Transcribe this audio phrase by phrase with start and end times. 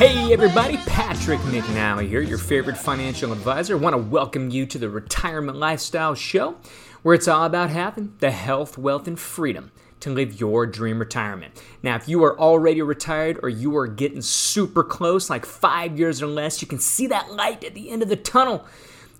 [0.00, 3.76] Hey everybody, Patrick McNally here, your favorite financial advisor.
[3.76, 6.56] I want to welcome you to the Retirement Lifestyle Show,
[7.02, 11.62] where it's all about having the health, wealth, and freedom to live your dream retirement.
[11.82, 16.22] Now, if you are already retired or you are getting super close, like five years
[16.22, 18.64] or less, you can see that light at the end of the tunnel.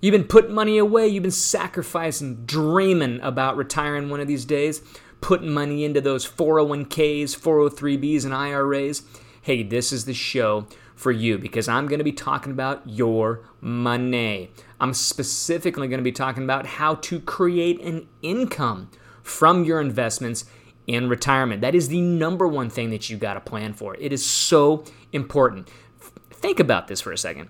[0.01, 4.81] You've been putting money away, you've been sacrificing, dreaming about retiring one of these days,
[5.21, 9.03] putting money into those 401ks, 403bs, and IRAs
[9.41, 13.41] hey, this is the show for you because I'm going to be talking about your
[13.59, 14.51] money.
[14.79, 18.89] I'm specifically going to be talking about how to create an income
[19.23, 20.45] from your investments
[20.87, 21.61] in retirement.
[21.61, 23.95] That is the number one thing that you got to plan for.
[23.95, 25.69] It is so important.
[26.29, 27.49] Think about this for a second.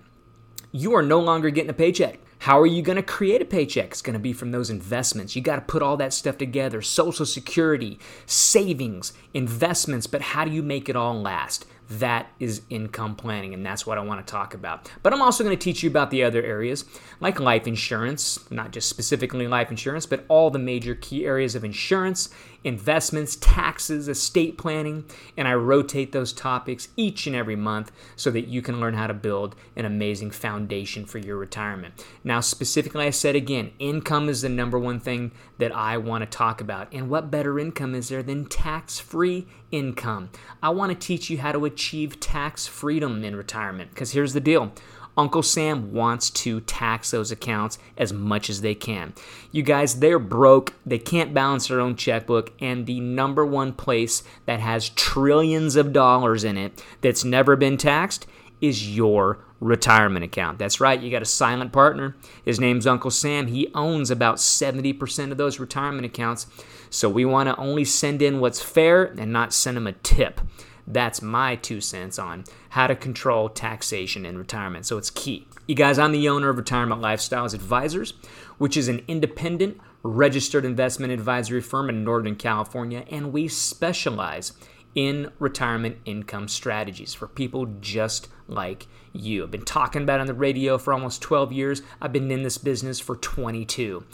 [0.70, 2.20] You are no longer getting a paycheck.
[2.38, 3.90] How are you going to create a paycheck?
[3.90, 5.36] It's going to be from those investments.
[5.36, 10.50] You got to put all that stuff together Social Security, savings, investments, but how do
[10.50, 11.66] you make it all last?
[11.98, 14.90] That is income planning, and that's what I want to talk about.
[15.02, 16.84] But I'm also going to teach you about the other areas,
[17.20, 21.64] like life insurance, not just specifically life insurance, but all the major key areas of
[21.64, 22.30] insurance,
[22.64, 25.04] investments, taxes, estate planning,
[25.36, 29.06] and I rotate those topics each and every month so that you can learn how
[29.06, 32.04] to build an amazing foundation for your retirement.
[32.24, 36.36] Now, specifically, I said again, income is the number one thing that I want to
[36.36, 36.92] talk about.
[36.92, 40.30] And what better income is there than tax free income?
[40.62, 44.40] I want to teach you how to achieve tax freedom in retirement because here's the
[44.40, 44.72] deal
[45.16, 49.12] Uncle Sam wants to tax those accounts as much as they can.
[49.50, 54.22] You guys, they're broke, they can't balance their own checkbook, and the number one place
[54.46, 58.26] that has trillions of dollars in it that's never been taxed
[58.60, 60.58] is your retirement account.
[60.58, 62.16] That's right, you got a silent partner.
[62.44, 63.46] His name's Uncle Sam.
[63.46, 66.46] He owns about 70% of those retirement accounts.
[66.90, 70.40] So we want to only send in what's fair and not send him a tip.
[70.86, 74.86] That's my two cents on how to control taxation in retirement.
[74.86, 75.46] So it's key.
[75.66, 78.14] You guys, I'm the owner of Retirement Lifestyles Advisors,
[78.58, 84.52] which is an independent registered investment advisory firm in Northern California, and we specialize
[84.94, 89.44] in retirement income strategies for people just like you.
[89.44, 91.82] I've been talking about on the radio for almost 12 years.
[92.00, 94.04] I've been in this business for 22.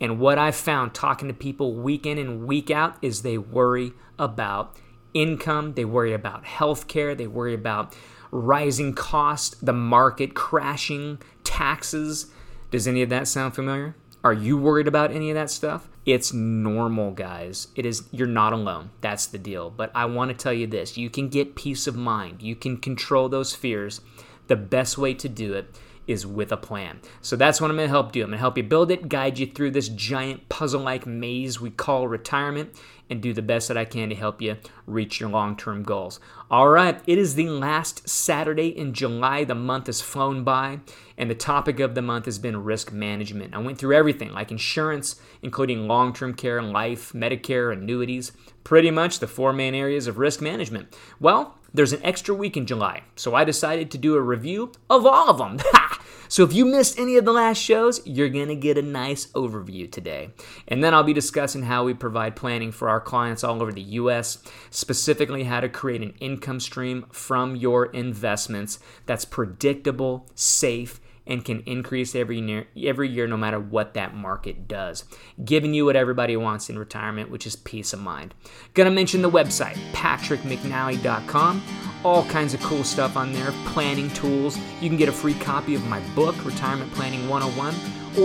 [0.00, 3.92] And what I've found talking to people week in and week out is they worry
[4.18, 4.76] about
[5.18, 7.94] income, they worry about health care, they worry about
[8.30, 12.30] rising costs, the market crashing, taxes.
[12.70, 13.94] Does any of that sound familiar?
[14.22, 15.88] Are you worried about any of that stuff?
[16.04, 17.68] It's normal, guys.
[17.76, 18.90] It is you're not alone.
[19.00, 19.70] That's the deal.
[19.70, 22.42] But I want to tell you this, you can get peace of mind.
[22.42, 24.00] You can control those fears.
[24.48, 27.00] The best way to do it is with a plan.
[27.20, 28.22] So that's what I'm going to help do.
[28.22, 31.60] I'm going to help you build it, guide you through this giant puzzle like maze
[31.60, 32.74] we call retirement,
[33.10, 36.20] and do the best that I can to help you reach your long term goals.
[36.50, 39.44] All right, it is the last Saturday in July.
[39.44, 40.80] The month has flown by,
[41.16, 43.54] and the topic of the month has been risk management.
[43.54, 48.32] I went through everything like insurance, including long term care, and life, Medicare, annuities,
[48.64, 50.96] pretty much the four main areas of risk management.
[51.20, 55.04] Well, there's an extra week in July, so I decided to do a review of
[55.04, 55.58] all of them.
[56.28, 59.90] so if you missed any of the last shows, you're to get a nice overview
[59.90, 60.30] today.
[60.66, 63.80] And then I'll be discussing how we provide planning for our clients all over the
[63.80, 64.38] US,
[64.70, 71.60] specifically how to create an income stream from your investments that's predictable, safe, and can
[71.66, 75.04] increase every year, every year no matter what that market does,
[75.44, 78.34] giving you what everybody wants in retirement, which is peace of mind.
[78.74, 81.62] Gonna mention the website, patrickmcnally.com.
[82.04, 84.58] All kinds of cool stuff on there, planning tools.
[84.80, 87.74] You can get a free copy of my book, Retirement Planning 101,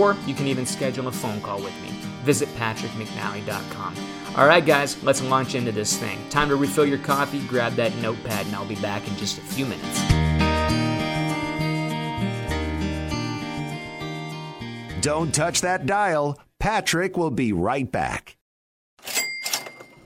[0.00, 1.90] or you can even schedule a phone call with me.
[2.22, 4.23] Visit patrickmcnally.com.
[4.36, 6.18] All right, guys, let's launch into this thing.
[6.28, 9.40] Time to refill your coffee, grab that notepad, and I'll be back in just a
[9.40, 10.00] few minutes.
[15.00, 16.40] Don't touch that dial.
[16.58, 18.36] Patrick will be right back.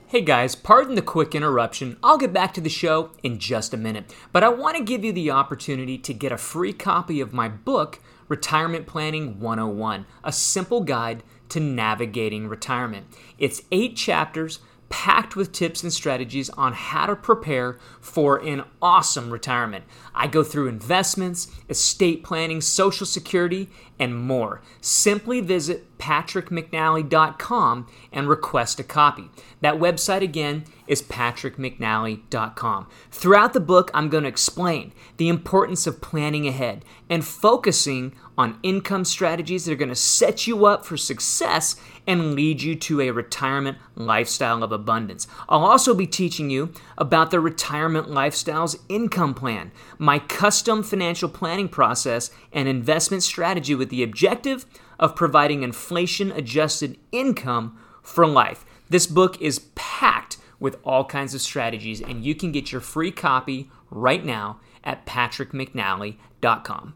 [0.09, 1.95] Hey guys, pardon the quick interruption.
[2.01, 5.05] I'll get back to the show in just a minute, but I want to give
[5.05, 10.31] you the opportunity to get a free copy of my book, Retirement Planning 101, a
[10.31, 13.05] simple guide to navigating retirement.
[13.37, 14.57] It's eight chapters
[14.89, 19.85] packed with tips and strategies on how to prepare for an awesome retirement.
[20.15, 24.61] I go through investments, estate planning, social security, and more.
[24.81, 29.29] Simply visit patrickmcnally.com and request a copy.
[29.61, 32.87] That website again is patrickmcnally.com.
[33.11, 38.57] Throughout the book, I'm going to explain the importance of planning ahead and focusing on
[38.63, 41.75] income strategies that are going to set you up for success
[42.07, 45.27] and lead you to a retirement lifestyle of abundance.
[45.49, 51.67] I'll also be teaching you about the Retirement Lifestyles Income Plan, my custom financial planning
[51.67, 54.65] process and investment strategy with the objective
[54.99, 58.65] of providing inflation adjusted income for life.
[58.89, 63.11] This book is packed with all kinds of strategies, and you can get your free
[63.11, 66.95] copy right now at patrickmcnally.com.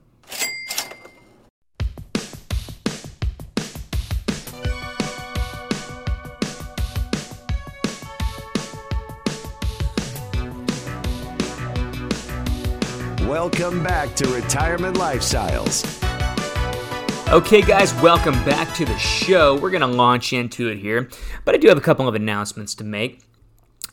[13.28, 16.02] Welcome back to Retirement Lifestyles.
[17.30, 19.58] Okay, guys, welcome back to the show.
[19.58, 21.10] We're going to launch into it here,
[21.46, 23.22] but I do have a couple of announcements to make.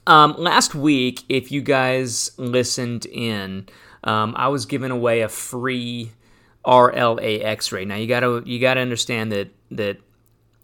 [0.06, 3.66] Um, last week, if you guys listened in,
[4.04, 6.12] um, I was giving away a free
[6.66, 7.86] RLA X-ray.
[7.86, 9.98] Now you gotta you gotta understand that that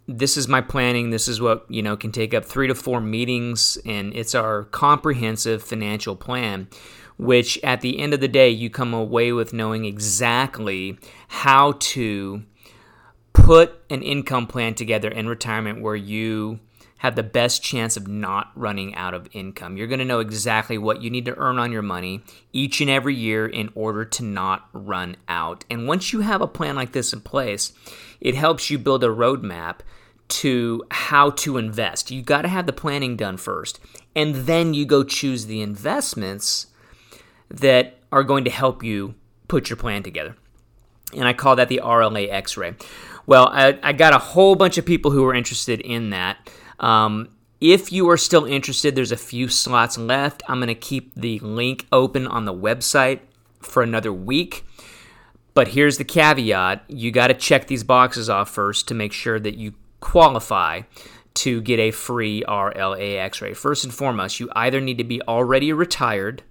[0.07, 1.11] this is my planning.
[1.11, 4.65] This is what you know can take up three to four meetings, and it's our
[4.65, 6.69] comprehensive financial plan
[7.19, 10.99] which at the end of the day, you come away with knowing exactly
[11.29, 12.43] how to
[13.37, 16.59] put an income plan together in retirement where you
[16.99, 19.77] have the best chance of not running out of income.
[19.77, 22.23] You're going to know exactly what you need to earn on your money
[22.53, 25.65] each and every year in order to not run out.
[25.71, 27.73] And once you have a plan like this in place,
[28.21, 29.81] it helps you build a roadmap
[30.29, 32.11] to how to invest.
[32.11, 33.79] You got to have the planning done first,
[34.17, 36.69] and then you go choose the investments
[37.49, 39.15] that are going to help you
[39.47, 40.35] put your plan together.
[41.13, 42.75] And I call that the RLA X ray.
[43.27, 46.49] Well, I, I, got a whole bunch of people who are interested in that.
[46.79, 47.29] Um,
[47.61, 50.43] if you are still interested, there's a few slots left.
[50.49, 53.21] I'm going to keep the link open on the website
[53.61, 54.65] for another week.
[55.55, 59.41] But here's the caveat you got to check these boxes off first to make sure
[59.41, 60.83] that you qualify
[61.35, 63.55] to get a free RLA x ray.
[63.55, 66.43] First and foremost, you either need to be already retired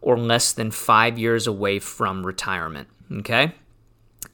[0.00, 2.88] or less than five years away from retirement.
[3.10, 3.54] Okay?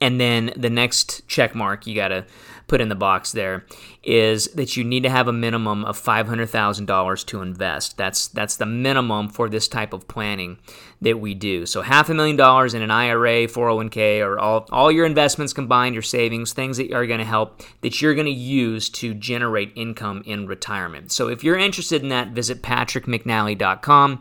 [0.01, 2.25] And then the next check mark you got to
[2.71, 3.67] put in the box there
[4.05, 7.97] is that you need to have a minimum of $500,000 to invest.
[7.99, 10.57] That's that's the minimum for this type of planning
[11.03, 11.67] that we do.
[11.67, 15.97] So half a million dollars in an IRA, 401k or all all your investments combined,
[15.97, 19.73] your savings, things that are going to help that you're going to use to generate
[19.75, 21.11] income in retirement.
[21.11, 24.21] So if you're interested in that, visit patrickmcnally.com.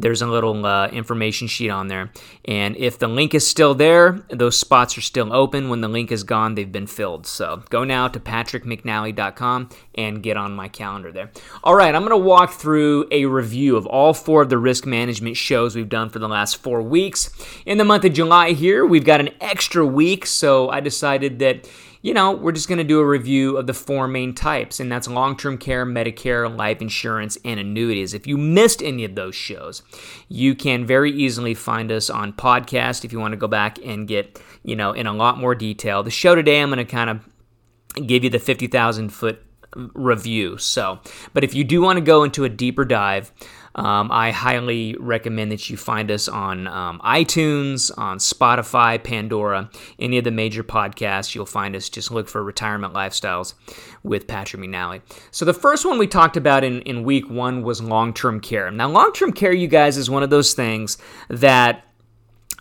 [0.00, 2.10] There's a little uh, information sheet on there.
[2.46, 5.68] And if the link is still there, those spots are still open.
[5.68, 7.26] When the link is gone, they've been filled.
[7.26, 11.30] So go now to patrickmcnally.com and get on my calendar there.
[11.62, 14.86] All right, I'm going to walk through a review of all four of the risk
[14.86, 17.30] management shows we've done for the last four weeks.
[17.66, 21.68] In the month of July here, we've got an extra week, so I decided that
[22.02, 24.90] you know, we're just going to do a review of the four main types, and
[24.90, 28.14] that's long term care, Medicare, life insurance, and annuities.
[28.14, 29.82] If you missed any of those shows,
[30.28, 34.08] you can very easily find us on podcast if you want to go back and
[34.08, 36.02] get, you know, in a lot more detail.
[36.02, 40.58] The show today, I'm going to kind of give you the 50,000 foot review.
[40.58, 41.00] So,
[41.32, 43.32] but if you do want to go into a deeper dive,
[43.74, 50.18] um, I highly recommend that you find us on um, iTunes, on Spotify, Pandora, any
[50.18, 51.34] of the major podcasts.
[51.34, 51.88] You'll find us.
[51.88, 53.54] Just look for Retirement Lifestyles
[54.02, 55.02] with Patrick McNally.
[55.30, 58.70] So, the first one we talked about in, in week one was long term care.
[58.70, 60.98] Now, long term care, you guys, is one of those things
[61.28, 61.84] that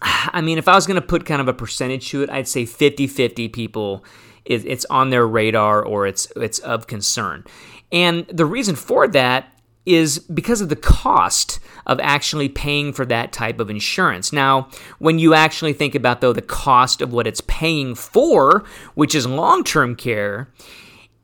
[0.01, 2.47] I mean, if I was going to put kind of a percentage to it, I'd
[2.47, 4.05] say 50 50 people
[4.45, 7.43] it's on their radar or it's it's of concern.
[7.91, 9.58] And the reason for that
[9.89, 14.31] is because of the cost of actually paying for that type of insurance.
[14.31, 14.69] Now,
[14.99, 19.25] when you actually think about though the cost of what it's paying for, which is
[19.25, 20.49] long-term care,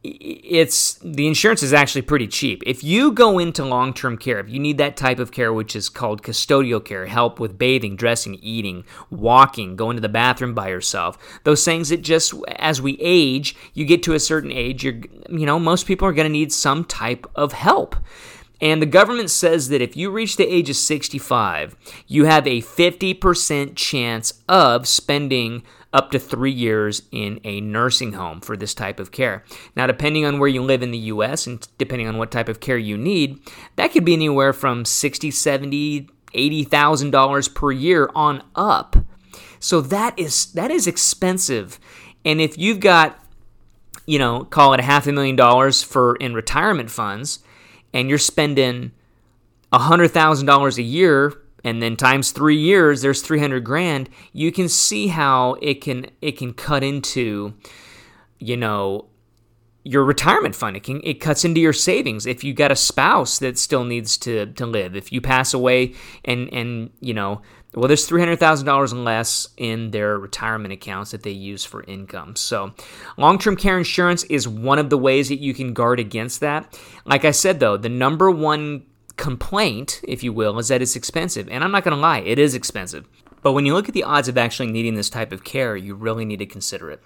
[0.03, 2.61] it's the insurance is actually pretty cheap.
[2.65, 5.75] If you go into long term care, if you need that type of care, which
[5.75, 10.69] is called custodial care, help with bathing, dressing, eating, walking, going to the bathroom by
[10.69, 15.01] yourself, those things that just as we age, you get to a certain age, you're,
[15.29, 17.95] you know, most people are going to need some type of help.
[18.61, 21.75] And the government says that if you reach the age of 65,
[22.07, 28.41] you have a 50% chance of spending up to three years in a nursing home
[28.41, 29.45] for this type of care.
[29.75, 31.47] Now, depending on where you live in the U.S.
[31.47, 33.39] and depending on what type of care you need,
[33.77, 38.97] that could be anywhere from 60, 70, 80,000 dollars per year on up.
[39.59, 41.79] So that is that is expensive.
[42.25, 43.19] And if you've got
[44.05, 47.39] you know, call it a half a million dollars for in retirement funds
[47.95, 48.91] and you're spending
[49.73, 51.33] $100,000 a year
[51.63, 56.33] and then times 3 years there's 300 grand, you can see how it can it
[56.37, 57.55] can cut into
[58.37, 59.07] you know
[59.85, 60.75] your retirement fund.
[60.75, 62.25] It can it cuts into your savings.
[62.25, 65.93] If you got a spouse that still needs to to live, if you pass away
[66.25, 67.41] and and you know,
[67.75, 71.65] well, there's three hundred thousand dollars and less in their retirement accounts that they use
[71.65, 72.35] for income.
[72.35, 72.73] So,
[73.17, 76.79] long term care insurance is one of the ways that you can guard against that.
[77.05, 78.85] Like I said, though, the number one
[79.17, 81.49] complaint, if you will, is that it's expensive.
[81.49, 83.07] And I'm not going to lie, it is expensive.
[83.41, 85.95] But when you look at the odds of actually needing this type of care, you
[85.95, 87.03] really need to consider it.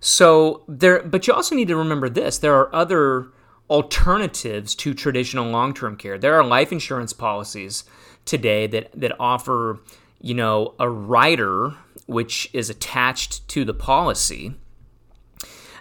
[0.00, 3.28] So there, but you also need to remember this: there are other
[3.68, 6.16] alternatives to traditional long-term care.
[6.16, 7.82] There are life insurance policies
[8.26, 9.80] today that that offer,
[10.20, 11.74] you know, a rider
[12.06, 14.54] which is attached to the policy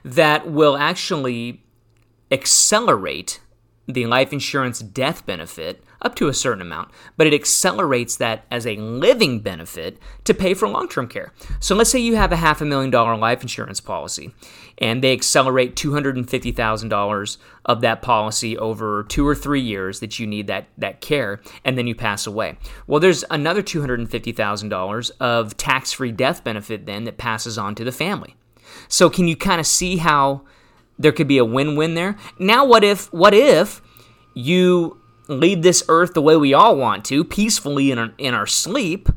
[0.03, 1.63] that will actually
[2.31, 3.41] accelerate
[3.87, 8.67] the life insurance death benefit up to a certain amount, but it accelerates that as
[8.67, 11.33] a living benefit to pay for long term care.
[11.59, 14.33] So let's say you have a half a million dollar life insurance policy
[14.77, 20.47] and they accelerate $250,000 of that policy over two or three years that you need
[20.47, 22.57] that, that care, and then you pass away.
[22.85, 27.91] Well, there's another $250,000 of tax free death benefit then that passes on to the
[27.91, 28.35] family.
[28.87, 30.41] So can you kind of see how
[30.99, 32.17] there could be a win-win there?
[32.37, 33.81] Now what if what if
[34.33, 38.47] you leave this earth the way we all want to, peacefully in our, in our
[38.47, 39.09] sleep,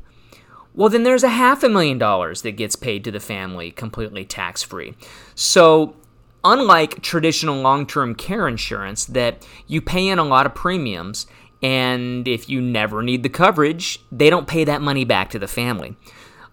[0.75, 4.25] well, then there's a half a million dollars that gets paid to the family completely
[4.25, 4.95] tax free.
[5.35, 5.97] So,
[6.45, 11.27] unlike traditional long term care insurance, that you pay in a lot of premiums,
[11.63, 15.49] and if you never need the coverage, they don't pay that money back to the
[15.49, 15.97] family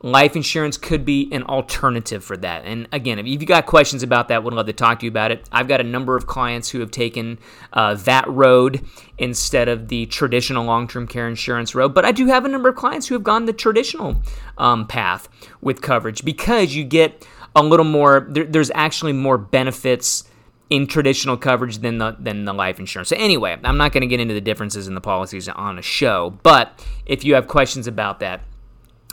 [0.06, 2.64] life insurance could be an alternative for that.
[2.64, 5.32] And again, if you've got questions about that, would love to talk to you about
[5.32, 5.50] it.
[5.52, 7.40] I've got a number of clients who have taken
[7.74, 8.86] uh, that road
[9.18, 11.96] instead of the traditional long term care insurance road.
[11.96, 14.22] But I do have a number of clients who have gone the traditional
[14.60, 15.28] um, path
[15.60, 20.26] with coverage because you get a little more, there, there's actually more benefits
[20.70, 23.10] in traditional coverage than the than the life insurance.
[23.10, 25.82] So anyway, I'm not going to get into the differences in the policies on a
[25.82, 28.42] show, but if you have questions about that,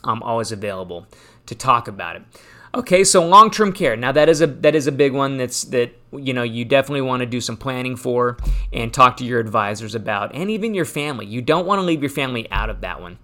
[0.04, 1.06] I'm always available
[1.46, 2.22] to talk about it.
[2.74, 3.96] Okay, so long-term care.
[3.96, 7.02] Now that is a that is a big one that's that you know you definitely
[7.02, 8.38] want to do some planning for
[8.72, 11.26] and talk to your advisors about and even your family.
[11.26, 13.18] You don't want to leave your family out of that one.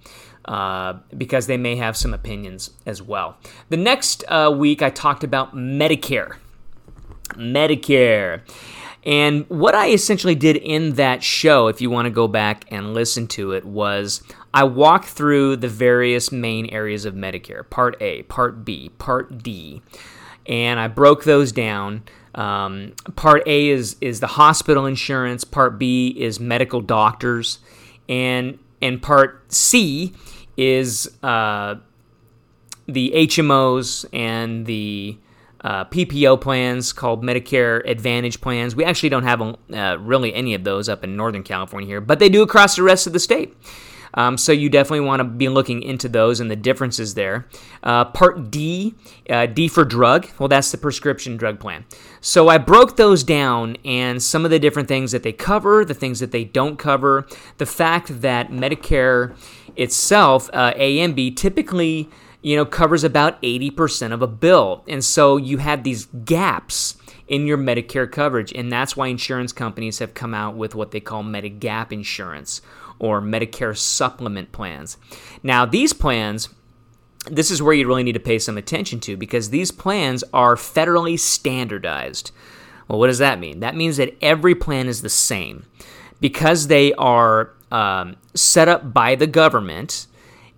[0.45, 3.37] Uh, because they may have some opinions as well.
[3.69, 6.37] The next uh, week, I talked about Medicare.
[7.35, 8.41] Medicare.
[9.05, 12.95] And what I essentially did in that show, if you want to go back and
[12.95, 14.23] listen to it, was
[14.59, 19.83] I walk through the various main areas of Medicare Part A, Part B, Part D,
[20.47, 22.03] and I broke those down.
[22.35, 27.61] Um, part A is, is the hospital insurance, Part B is medical doctors,
[28.09, 30.13] and, and Part C
[30.57, 31.77] is uh,
[32.89, 35.19] the HMOs and the
[35.61, 38.75] uh, PPO plans called Medicare Advantage plans.
[38.75, 42.19] We actually don't have uh, really any of those up in Northern California here, but
[42.19, 43.55] they do across the rest of the state.
[44.19, 47.47] Um, so you definitely want to be looking into those and the differences there.
[47.85, 48.97] Uh, part D,
[49.31, 50.27] uh, D for drug.
[50.41, 51.85] Well, that's the prescription drug plan.
[52.21, 55.95] So I broke those down and some of the different things that they cover, the
[55.95, 59.37] things that they don't cover, the fact that Medicare
[59.77, 62.11] itself, uh, A and B, typically
[62.43, 64.85] you know, covers about 80% of a bill.
[64.89, 66.97] And so you have these gaps
[67.29, 68.53] in your Medicare coverage.
[68.53, 72.63] And that's why insurance companies have come out with what they call Medigap insurance
[72.99, 74.97] or Medicare supplement plans.
[75.43, 76.49] Now, these plans,
[77.31, 80.57] this is where you really need to pay some attention to because these plans are
[80.57, 82.33] federally standardized.
[82.89, 83.61] Well, what does that mean?
[83.61, 85.67] That means that every plan is the same.
[86.21, 90.07] Because they are um, set up by the government,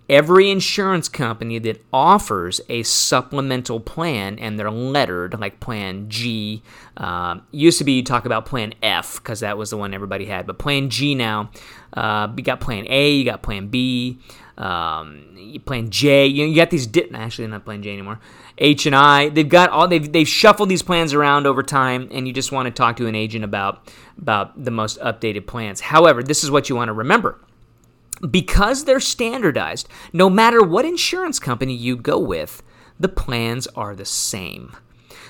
[0.09, 6.61] every insurance company that offers a supplemental plan and they're lettered like plan g
[6.97, 10.25] uh, used to be you talk about plan f because that was the one everybody
[10.25, 11.49] had but plan g now
[11.93, 14.19] uh, you got plan a you got plan b
[14.57, 18.19] um, plan j you, you got these di- actually not plan j anymore
[18.57, 22.27] h and i they've got all they've, they've shuffled these plans around over time and
[22.27, 25.81] you just want to talk to an agent about about the most updated plans.
[25.81, 27.39] However this is what you want to remember
[28.29, 32.61] because they're standardized, no matter what insurance company you go with,
[32.99, 34.75] the plans are the same.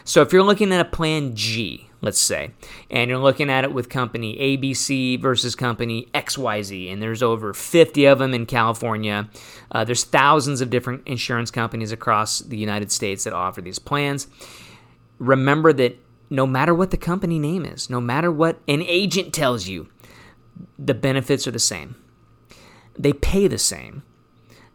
[0.04, 2.52] So if you're looking at a plan G, let's say,
[2.90, 8.06] and you're looking at it with company ABC versus company XYZ, and there's over 50
[8.06, 9.30] of them in California,
[9.72, 14.28] uh, there's thousands of different insurance companies across the United States that offer these plans.
[15.20, 19.68] Remember that no matter what the company name is, no matter what an agent tells
[19.68, 19.88] you,
[20.80, 21.96] the benefits are the same
[23.02, 24.04] they pay the same.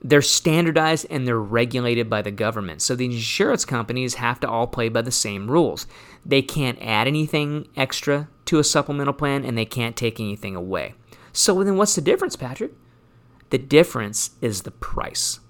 [0.03, 2.83] They're standardized and they're regulated by the government.
[2.83, 5.87] So the insurance companies have to all play by the same rules.
[6.25, 10.95] They can't add anything extra to a supplemental plan and they can't take anything away.
[11.33, 12.73] So then what's the difference, Patrick?
[13.51, 15.41] The difference is the price.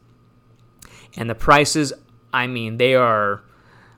[1.17, 1.93] And the prices,
[2.33, 3.43] I mean, they are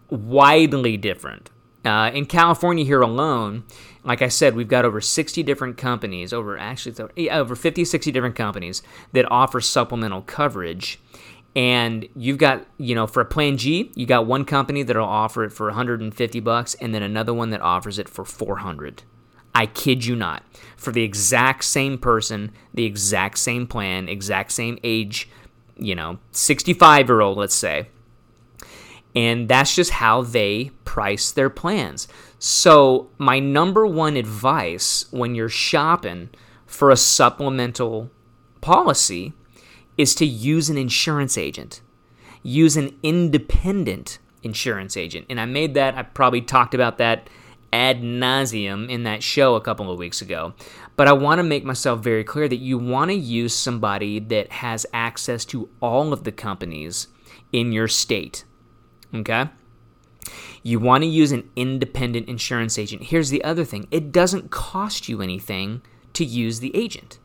[0.08, 1.50] widely different.
[1.88, 3.64] Uh, in California here alone,
[4.04, 8.36] like I said, we've got over 60 different companies, over actually over 50, 60 different
[8.36, 11.00] companies that offer supplemental coverage.
[11.56, 15.44] And you've got, you know, for a plan G, you got one company that'll offer
[15.44, 19.02] it for 150 bucks and then another one that offers it for 400.
[19.54, 20.44] I kid you not.
[20.76, 25.28] For the exact same person, the exact same plan, exact same age,
[25.76, 27.88] you know, 65 year old, let's say.
[29.18, 32.06] And that's just how they price their plans.
[32.38, 36.30] So, my number one advice when you're shopping
[36.66, 38.12] for a supplemental
[38.60, 39.32] policy
[39.96, 41.80] is to use an insurance agent.
[42.44, 45.26] Use an independent insurance agent.
[45.28, 47.28] And I made that, I probably talked about that
[47.72, 50.54] ad nauseum in that show a couple of weeks ago.
[50.94, 54.52] But I want to make myself very clear that you want to use somebody that
[54.52, 57.08] has access to all of the companies
[57.52, 58.44] in your state.
[59.14, 59.48] Okay?
[60.62, 63.04] You want to use an independent insurance agent.
[63.04, 65.82] Here's the other thing it doesn't cost you anything
[66.14, 67.18] to use the agent.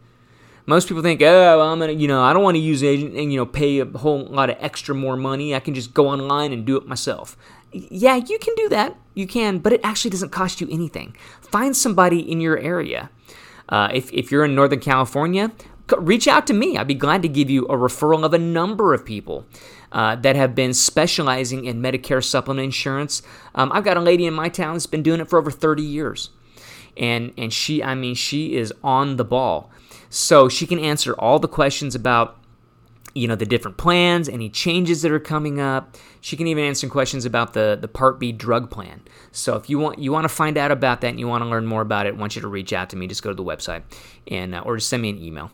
[0.66, 3.32] Most people think, oh, I'm gonna, you know, I don't want to use agent and
[3.34, 5.54] you know pay a whole lot of extra more money.
[5.54, 7.36] I can just go online and do it myself.
[7.72, 8.96] Yeah, you can do that.
[9.14, 11.16] You can, but it actually doesn't cost you anything.
[11.42, 13.10] Find somebody in your area.
[13.68, 15.52] Uh, if, if you're in Northern California,
[15.98, 16.78] reach out to me.
[16.78, 19.46] I'd be glad to give you a referral of a number of people
[19.94, 23.22] uh, that have been specializing in Medicare supplement insurance.
[23.54, 25.84] Um, I've got a lady in my town that's been doing it for over 30
[25.84, 26.32] years.
[26.98, 29.72] And, and she, I mean, she is on the ball.
[30.10, 32.40] So she can answer all the questions about
[33.16, 36.88] you know the different plans any changes that are coming up she can even answer
[36.90, 40.30] questions about the the part b drug plan so if you want you want to
[40.30, 42.42] find out about that and you want to learn more about it I want you
[42.42, 43.84] to reach out to me just go to the website
[44.28, 45.52] and uh, or just send me an email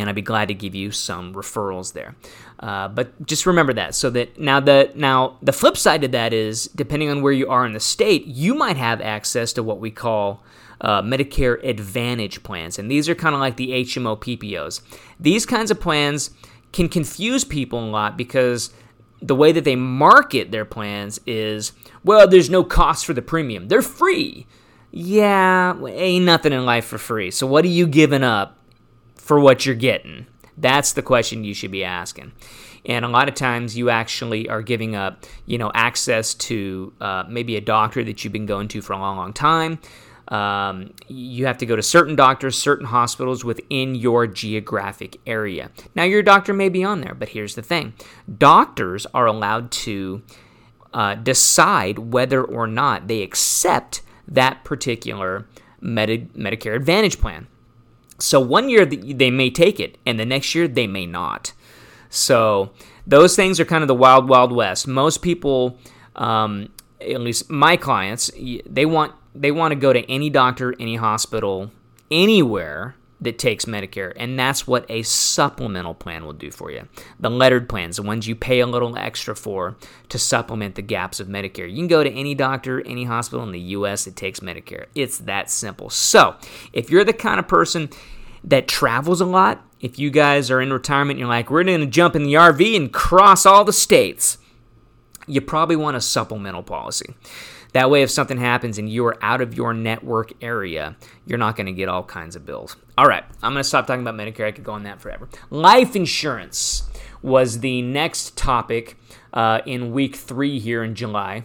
[0.00, 2.16] and I'd be glad to give you some referrals there.
[2.60, 6.32] Uh, but just remember that, so that now the now the flip side to that
[6.32, 9.80] is, depending on where you are in the state, you might have access to what
[9.80, 10.42] we call
[10.80, 14.80] uh, Medicare Advantage plans, and these are kind of like the HMO PPOs.
[15.18, 16.30] These kinds of plans
[16.72, 18.70] can confuse people a lot because
[19.20, 21.72] the way that they market their plans is,
[22.04, 24.46] well, there's no cost for the premium; they're free.
[24.92, 27.32] Yeah, ain't nothing in life for free.
[27.32, 28.56] So what are you giving up
[29.16, 30.26] for what you're getting?
[30.56, 32.32] That's the question you should be asking.
[32.86, 37.24] And a lot of times you actually are giving up, you know, access to uh,
[37.28, 39.78] maybe a doctor that you've been going to for a long, long time.
[40.28, 45.70] Um, you have to go to certain doctors, certain hospitals within your geographic area.
[45.94, 47.94] Now, your doctor may be on there, but here's the thing
[48.38, 50.22] doctors are allowed to
[50.94, 55.46] uh, decide whether or not they accept that particular
[55.80, 57.46] Medi- Medicare Advantage plan.
[58.18, 61.52] So one year they may take it, and the next year they may not.
[62.10, 62.70] So
[63.06, 64.86] those things are kind of the wild, wild west.
[64.86, 65.78] Most people,
[66.16, 66.68] um,
[67.00, 68.30] at least my clients,
[68.66, 71.72] they want they want to go to any doctor, any hospital,
[72.10, 72.94] anywhere
[73.24, 76.88] that takes Medicare, and that's what a supplemental plan will do for you.
[77.18, 79.76] The lettered plans, the ones you pay a little extra for
[80.10, 81.68] to supplement the gaps of Medicare.
[81.68, 84.86] You can go to any doctor, any hospital in the US that takes Medicare.
[84.94, 85.90] It's that simple.
[85.90, 86.36] So,
[86.72, 87.88] if you're the kind of person
[88.44, 91.80] that travels a lot, if you guys are in retirement, and you're like, we're going
[91.80, 94.38] to jump in the RV and cross all the states,
[95.26, 97.14] you probably want a supplemental policy
[97.74, 101.56] That way, if something happens and you are out of your network area, you're not
[101.56, 102.76] going to get all kinds of bills.
[102.96, 104.46] All right, I'm going to stop talking about Medicare.
[104.46, 105.28] I could go on that forever.
[105.50, 106.88] Life insurance
[107.20, 108.96] was the next topic
[109.32, 111.44] uh, in week three here in July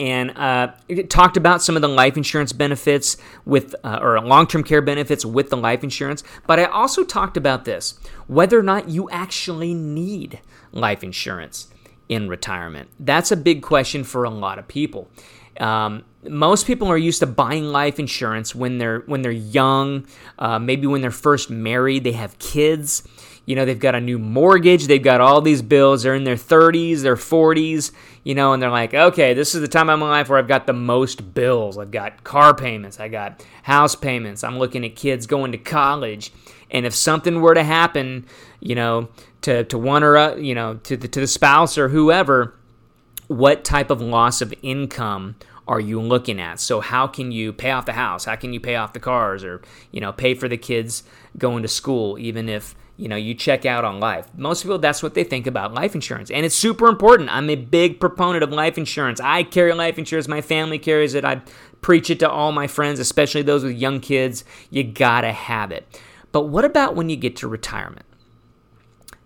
[0.00, 4.64] and uh, it talked about some of the life insurance benefits with uh, or long-term
[4.64, 8.88] care benefits with the life insurance but i also talked about this whether or not
[8.88, 10.40] you actually need
[10.72, 11.68] life insurance
[12.08, 15.08] in retirement that's a big question for a lot of people
[15.60, 20.06] um, most people are used to buying life insurance when they're when they're young
[20.38, 23.06] uh, maybe when they're first married they have kids
[23.46, 26.36] you know, they've got a new mortgage, they've got all these bills, they're in their
[26.36, 30.08] 30s, their 40s, you know, and they're like, okay, this is the time of my
[30.08, 31.76] life where I've got the most bills.
[31.76, 36.32] I've got car payments, I got house payments, I'm looking at kids going to college.
[36.70, 38.26] And if something were to happen,
[38.60, 39.08] you know,
[39.42, 42.54] to, to one or, uh, you know, to the, to the spouse or whoever,
[43.28, 46.60] what type of loss of income are you looking at?
[46.60, 48.24] So how can you pay off the house?
[48.24, 51.02] How can you pay off the cars or, you know, pay for the kids
[51.38, 54.26] going to school even if you know you check out on life?
[54.36, 56.30] Most people that's what they think about life insurance.
[56.30, 57.34] And it's super important.
[57.34, 59.20] I'm a big proponent of life insurance.
[59.20, 60.28] I carry life insurance.
[60.28, 61.24] My family carries it.
[61.24, 61.40] I
[61.80, 64.44] preach it to all my friends especially those with young kids.
[64.70, 66.00] You gotta have it
[66.34, 68.04] but what about when you get to retirement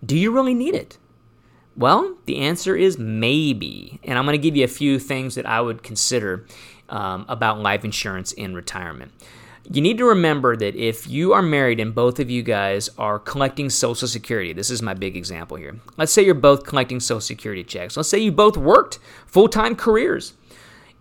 [0.05, 0.99] do you really need it
[1.75, 5.45] well the answer is maybe and i'm going to give you a few things that
[5.47, 6.45] i would consider
[6.87, 9.11] um, about life insurance in retirement
[9.71, 13.19] you need to remember that if you are married and both of you guys are
[13.19, 15.79] collecting Social Security, this is my big example here.
[15.95, 17.95] Let's say you're both collecting Social Security checks.
[17.95, 20.33] Let's say you both worked full time careers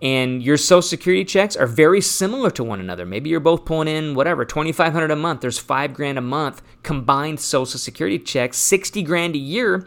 [0.00, 3.04] and your Social Security checks are very similar to one another.
[3.04, 7.40] Maybe you're both pulling in whatever, 2500 a month, there's five grand a month combined
[7.40, 9.86] Social Security checks, 60 grand a year.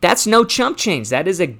[0.00, 1.10] That's no chump change.
[1.10, 1.58] That is a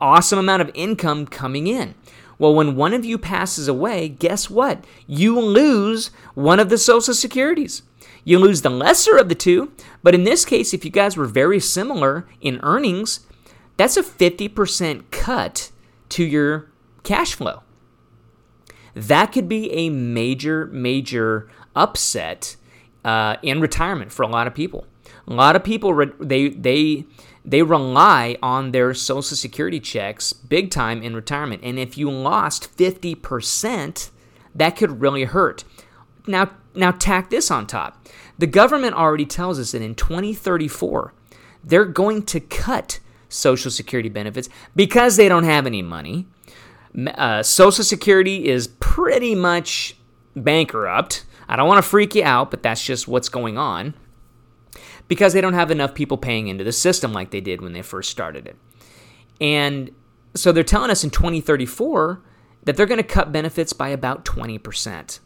[0.00, 1.94] awesome amount of income coming in.
[2.38, 4.84] Well, when one of you passes away, guess what?
[5.06, 7.82] You lose one of the Social Securities.
[8.24, 9.72] You lose the lesser of the two,
[10.02, 13.20] but in this case, if you guys were very similar in earnings,
[13.76, 15.70] that's a 50% cut
[16.10, 16.68] to your
[17.02, 17.62] cash flow.
[18.94, 22.56] That could be a major, major upset
[23.04, 24.86] uh, in retirement for a lot of people.
[25.26, 27.04] A lot of people they they
[27.44, 31.62] they rely on their social security checks big time in retirement.
[31.64, 34.10] And if you lost 50%,
[34.54, 35.64] that could really hurt.
[36.26, 38.06] Now, now tack this on top.
[38.36, 41.14] The government already tells us that in 2034,
[41.64, 46.26] they're going to cut Social Security benefits because they don't have any money.
[46.96, 49.96] Uh, Social Security is pretty much
[50.34, 51.24] bankrupt.
[51.48, 53.94] I don't want to freak you out, but that's just what's going on
[55.08, 57.82] because they don't have enough people paying into the system like they did when they
[57.82, 58.56] first started it.
[59.40, 59.90] And
[60.34, 62.22] so they're telling us in 2034
[62.64, 65.20] that they're going to cut benefits by about 20%.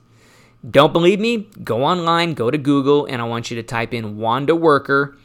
[0.68, 1.50] Don't believe me?
[1.64, 5.16] Go online, go to Google, and I want you to type in Wanda Worker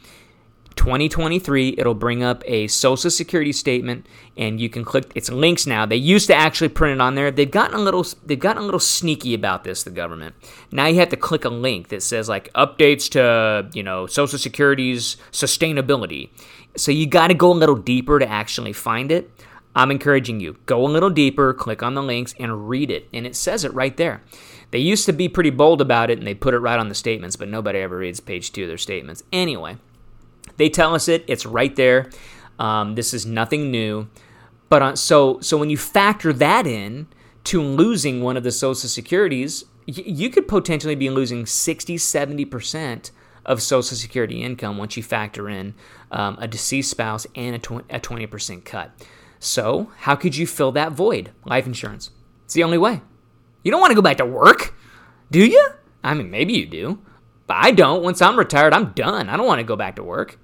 [0.78, 5.84] 2023, it'll bring up a social security statement and you can click it's links now.
[5.84, 7.30] They used to actually print it on there.
[7.30, 10.36] They've gotten a little they've gotten a little sneaky about this, the government.
[10.70, 14.38] Now you have to click a link that says like updates to, you know, social
[14.38, 16.30] security's sustainability.
[16.76, 19.30] So you got to go a little deeper to actually find it.
[19.74, 23.26] I'm encouraging you, go a little deeper, click on the links and read it and
[23.26, 24.22] it says it right there.
[24.70, 26.94] They used to be pretty bold about it and they put it right on the
[26.94, 29.24] statements, but nobody ever reads page 2 of their statements.
[29.32, 29.78] Anyway,
[30.58, 31.24] they tell us it.
[31.26, 32.10] It's right there.
[32.58, 34.08] Um, this is nothing new.
[34.68, 37.06] But uh, so so when you factor that in
[37.44, 42.44] to losing one of the social securities, y- you could potentially be losing 60, 70
[42.44, 43.10] percent
[43.46, 45.74] of Social Security income once you factor in
[46.12, 48.90] um, a deceased spouse and a, a 20% cut.
[49.40, 51.30] So, how could you fill that void?
[51.46, 52.10] Life insurance.
[52.44, 53.00] It's the only way.
[53.62, 54.74] You don't want to go back to work,
[55.30, 55.70] do you?
[56.04, 56.98] I mean, maybe you do,
[57.46, 58.02] but I don't.
[58.02, 59.28] Once I'm retired, I'm done.
[59.30, 60.38] I don't want to go back to work.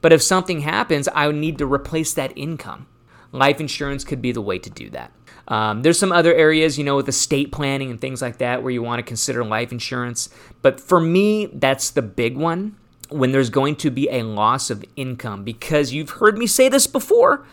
[0.00, 2.86] But if something happens, I would need to replace that income.
[3.32, 5.12] Life insurance could be the way to do that.
[5.48, 8.70] Um, there's some other areas, you know, with estate planning and things like that where
[8.70, 10.28] you want to consider life insurance.
[10.62, 12.76] But for me, that's the big one
[13.08, 16.86] when there's going to be a loss of income because you've heard me say this
[16.86, 17.46] before.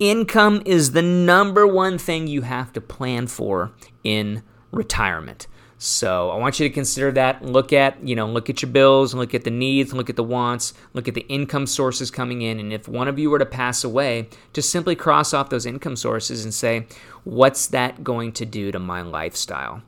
[0.00, 3.72] Income is the number one thing you have to plan for
[4.04, 5.46] in retirement.
[5.80, 7.44] So I want you to consider that.
[7.44, 10.24] Look at, you know, look at your bills, look at the needs, look at the
[10.24, 12.58] wants, look at the income sources coming in.
[12.58, 15.94] And if one of you were to pass away, just simply cross off those income
[15.94, 16.88] sources and say,
[17.22, 19.82] what's that going to do to my lifestyle?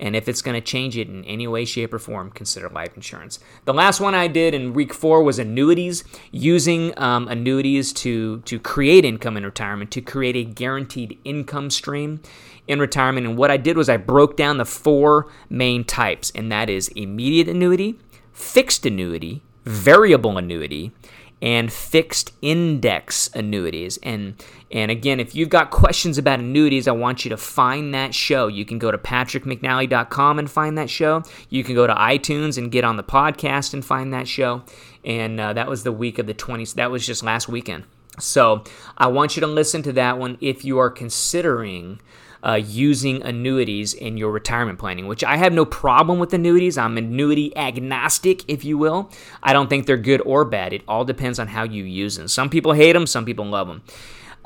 [0.00, 2.96] And if it's going to change it in any way, shape, or form, consider life
[2.96, 3.38] insurance.
[3.64, 8.58] The last one I did in week four was annuities, using um, annuities to, to
[8.58, 12.20] create income in retirement, to create a guaranteed income stream
[12.66, 13.26] in retirement.
[13.26, 16.88] And what I did was I broke down the four main types, and that is
[16.88, 17.98] immediate annuity,
[18.32, 20.92] fixed annuity, variable annuity,
[21.44, 23.98] and fixed index annuities.
[24.02, 28.14] And and again, if you've got questions about annuities, I want you to find that
[28.14, 28.48] show.
[28.48, 31.22] You can go to patrickmcnally.com and find that show.
[31.50, 34.64] You can go to iTunes and get on the podcast and find that show.
[35.04, 36.74] And uh, that was the week of the 20th.
[36.74, 37.84] That was just last weekend.
[38.18, 38.64] So
[38.96, 42.00] I want you to listen to that one if you are considering
[42.44, 46.76] uh, using annuities in your retirement planning, which I have no problem with annuities.
[46.76, 49.10] I'm annuity agnostic, if you will.
[49.42, 50.72] I don't think they're good or bad.
[50.72, 52.28] It all depends on how you use them.
[52.28, 53.82] Some people hate them, some people love them.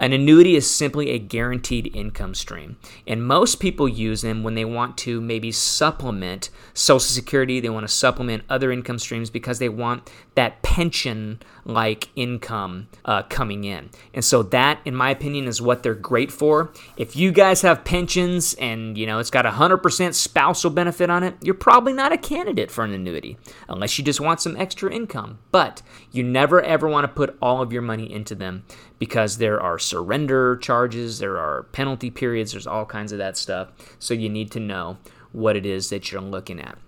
[0.01, 2.77] An annuity is simply a guaranteed income stream.
[3.05, 7.83] And most people use them when they want to maybe supplement Social Security, they want
[7.83, 13.91] to supplement other income streams because they want that pension like income uh, coming in.
[14.15, 16.73] And so that, in my opinion, is what they're great for.
[16.97, 21.11] If you guys have pensions and you know it's got a hundred percent spousal benefit
[21.11, 23.37] on it, you're probably not a candidate for an annuity
[23.69, 25.41] unless you just want some extra income.
[25.51, 28.63] But you never ever want to put all of your money into them
[29.01, 33.73] because there are surrender charges, there are penalty periods, there's all kinds of that stuff.
[33.99, 34.99] So you need to know
[35.33, 36.79] what it is that you're looking at.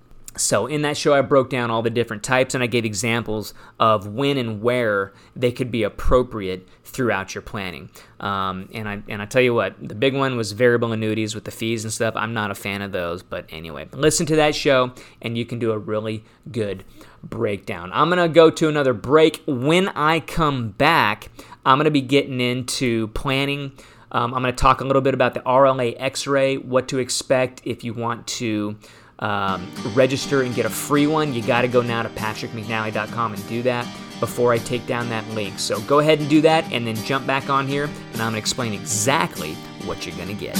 [0.40, 3.53] So, in that show, I broke down all the different types and I gave examples
[3.79, 7.90] of when and where they could be appropriate throughout your planning.
[8.20, 11.44] Um, and I and I tell you what, the big one was variable annuities with
[11.44, 12.14] the fees and stuff.
[12.16, 15.59] I'm not a fan of those, but anyway, listen to that show and you can
[15.59, 16.85] do a really good
[17.22, 17.90] breakdown.
[17.92, 19.42] I'm gonna go to another break.
[19.46, 21.29] When I come back,
[21.66, 23.72] I'm gonna be getting into planning.
[24.12, 26.98] Um, I'm going to talk a little bit about the RLA X ray, what to
[26.98, 28.76] expect if you want to
[29.20, 33.48] um, register and get a free one, you got to go now to patrickmcnally.com and
[33.48, 33.87] do that
[34.18, 35.59] before I take down that link.
[35.59, 38.35] So go ahead and do that and then jump back on here, and I'm going
[38.35, 39.54] to explain exactly
[39.85, 40.56] what you're going to get.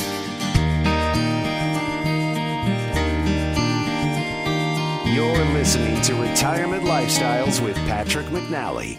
[5.07, 8.99] You're listening to Retirement Lifestyles with Patrick McNally.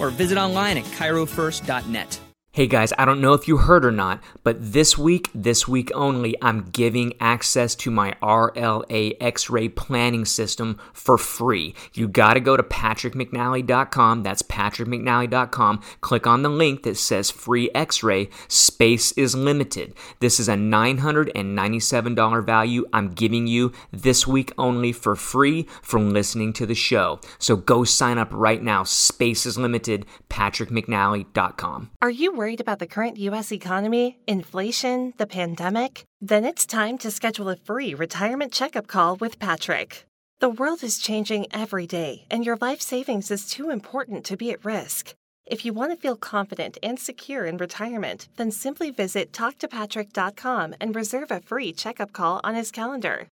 [0.00, 2.20] or visit online at chirofirst.net.
[2.56, 5.90] Hey guys, I don't know if you heard or not, but this week, this week
[5.94, 11.74] only, I'm giving access to my RLA X ray planning system for free.
[11.92, 14.22] You got to go to patrickmcnally.com.
[14.22, 15.82] That's patrickmcnally.com.
[16.00, 18.30] Click on the link that says free X ray.
[18.48, 19.92] Space is limited.
[20.20, 26.54] This is a $997 value I'm giving you this week only for free from listening
[26.54, 27.20] to the show.
[27.38, 28.82] So go sign up right now.
[28.82, 30.06] Space is limited.
[30.30, 31.90] patrickmcnally.com.
[32.00, 32.45] Are you worried?
[32.46, 33.50] Worried about the current U.S.
[33.50, 36.04] economy, inflation, the pandemic?
[36.20, 40.06] Then it's time to schedule a free retirement checkup call with Patrick.
[40.38, 44.52] The world is changing every day, and your life savings is too important to be
[44.52, 45.12] at risk.
[45.44, 50.94] If you want to feel confident and secure in retirement, then simply visit talktopatrick.com and
[50.94, 53.26] reserve a free checkup call on his calendar.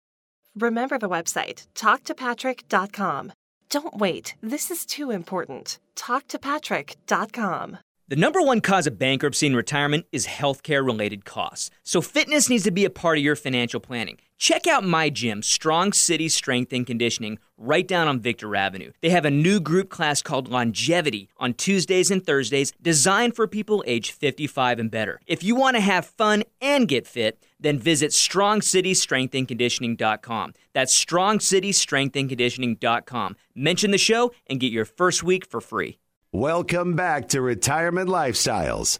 [0.55, 3.31] Remember the website, talktopatrick.com.
[3.69, 5.77] Don't wait, this is too important.
[5.95, 7.77] Talktopatrick.com.
[8.09, 11.69] The number one cause of bankruptcy in retirement is healthcare related costs.
[11.83, 14.19] So, fitness needs to be a part of your financial planning.
[14.37, 18.91] Check out my gym, Strong City Strength and Conditioning, right down on Victor Avenue.
[19.01, 23.85] They have a new group class called Longevity on Tuesdays and Thursdays, designed for people
[23.87, 25.21] age 55 and better.
[25.25, 30.53] If you want to have fun and get fit, then visit strongcitystrengthandconditioning.com.
[30.73, 33.35] That's strongcitystrengthandconditioning.com.
[33.55, 35.99] Mention the show and get your first week for free.
[36.35, 38.97] Welcome back to Retirement Lifestyles.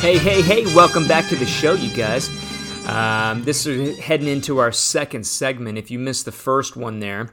[0.00, 2.28] Hey, hey, hey, welcome back to the show, you guys.
[2.86, 5.78] Um, this is heading into our second segment.
[5.78, 7.32] If you missed the first one there,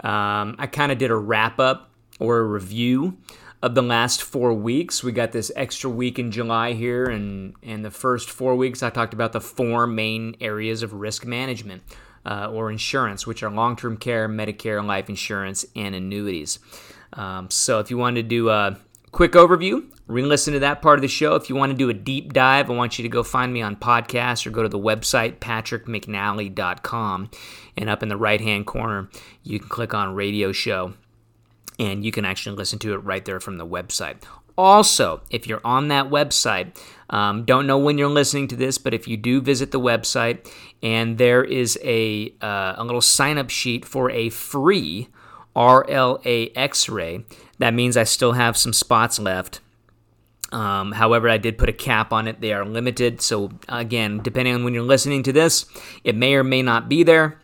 [0.00, 3.18] um, I kind of did a wrap up or a review
[3.64, 5.02] of the last four weeks.
[5.02, 8.90] We got this extra week in July here, and and the first four weeks I
[8.90, 11.82] talked about the four main areas of risk management.
[12.26, 16.58] uh, or insurance, which are long term care, Medicare, life insurance, and annuities.
[17.12, 18.78] Um, so if you want to do a
[19.12, 21.34] quick overview, re listen to that part of the show.
[21.34, 23.62] If you want to do a deep dive, I want you to go find me
[23.62, 27.30] on podcast or go to the website patrickmcnally.com.
[27.76, 29.10] And up in the right hand corner,
[29.42, 30.94] you can click on radio show
[31.78, 34.22] and you can actually listen to it right there from the website.
[34.56, 36.76] Also, if you're on that website,
[37.10, 40.48] um, don't know when you're listening to this, but if you do visit the website
[40.82, 45.08] and there is a, uh, a little sign up sheet for a free
[45.56, 47.24] RLA x ray,
[47.58, 49.60] that means I still have some spots left.
[50.52, 52.40] Um, however, I did put a cap on it.
[52.40, 53.20] They are limited.
[53.20, 55.66] So, again, depending on when you're listening to this,
[56.04, 57.40] it may or may not be there.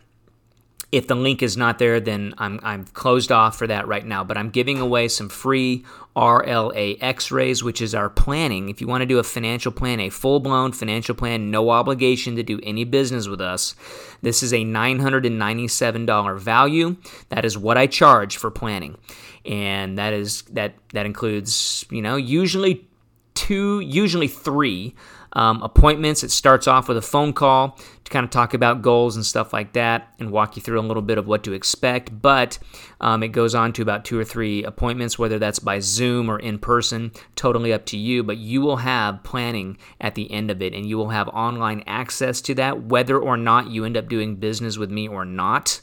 [0.91, 4.25] If the link is not there, then I'm, I'm closed off for that right now.
[4.25, 8.67] But I'm giving away some free RLA x rays, which is our planning.
[8.67, 12.35] If you want to do a financial plan, a full blown financial plan, no obligation
[12.35, 13.75] to do any business with us,
[14.21, 16.97] this is a $997 value.
[17.29, 18.97] That is what I charge for planning.
[19.45, 22.85] And that is that that includes, you know, usually
[23.33, 24.93] two, usually three
[25.33, 26.23] um, appointments.
[26.23, 27.79] It starts off with a phone call
[28.11, 31.01] kind of talk about goals and stuff like that and walk you through a little
[31.01, 32.21] bit of what to expect.
[32.21, 32.59] But
[32.99, 36.37] um, it goes on to about two or three appointments, whether that's by Zoom or
[36.37, 38.23] in person, totally up to you.
[38.23, 41.83] But you will have planning at the end of it and you will have online
[41.87, 45.81] access to that, whether or not you end up doing business with me or not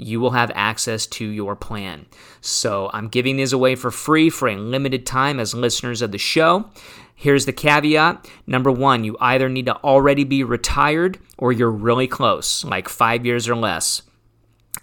[0.00, 2.06] you will have access to your plan.
[2.40, 6.18] So I'm giving these away for free for a limited time as listeners of the
[6.18, 6.70] show.
[7.20, 8.26] Here's the caveat.
[8.46, 13.26] Number one, you either need to already be retired or you're really close, like five
[13.26, 14.00] years or less.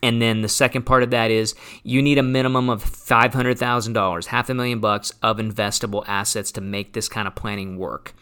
[0.04, 4.50] And then the second part of that is you need a minimum of $500,000, half
[4.52, 8.14] a million bucks of investable assets to make this kind of planning work.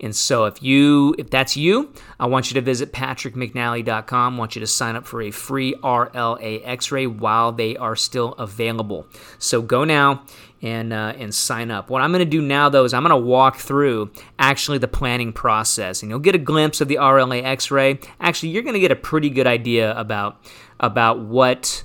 [0.00, 4.34] And so if you if that's you, I want you to visit patrickmcnally.com.
[4.34, 8.32] I want you to sign up for a free RLA X-ray while they are still
[8.32, 9.06] available.
[9.38, 10.24] So go now
[10.62, 11.90] and uh, and sign up.
[11.90, 14.88] What I'm going to do now though is I'm going to walk through actually the
[14.88, 17.98] planning process, and you'll get a glimpse of the RLA X-ray.
[18.20, 20.40] Actually, you're going to get a pretty good idea about
[20.80, 21.84] about what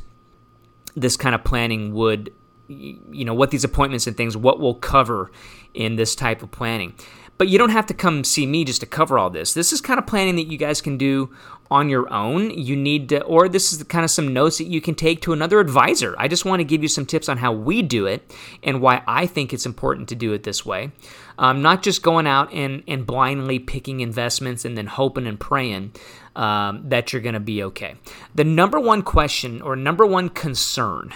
[0.96, 2.34] this kind of planning would
[2.68, 5.32] you know what these appointments and things what we'll cover
[5.74, 6.94] in this type of planning
[7.38, 9.54] but you don't have to come see me just to cover all this.
[9.54, 11.34] This is kind of planning that you guys can do
[11.70, 12.50] on your own.
[12.52, 15.34] You need to, or this is kind of some notes that you can take to
[15.34, 16.16] another advisor.
[16.18, 18.32] I just want to give you some tips on how we do it
[18.64, 20.92] and why I think it's important to do it this way.
[21.38, 25.94] Um, not just going out and, and blindly picking investments and then hoping and praying
[26.36, 27.96] um, that you're going to be okay.
[28.34, 31.14] The number one question or number one concern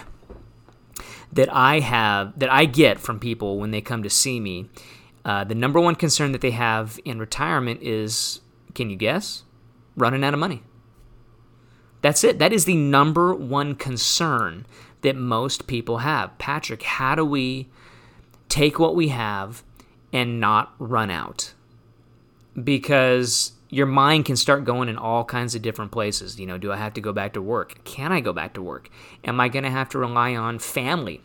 [1.32, 4.68] that I have, that I get from people when they come to see me
[5.24, 8.40] uh, the number one concern that they have in retirement is
[8.74, 9.44] can you guess?
[9.96, 10.62] Running out of money.
[12.00, 12.38] That's it.
[12.38, 14.66] That is the number one concern
[15.02, 16.36] that most people have.
[16.38, 17.68] Patrick, how do we
[18.48, 19.62] take what we have
[20.12, 21.52] and not run out?
[22.62, 26.38] Because your mind can start going in all kinds of different places.
[26.38, 27.82] You know, do I have to go back to work?
[27.84, 28.90] Can I go back to work?
[29.24, 31.20] Am I going to have to rely on family?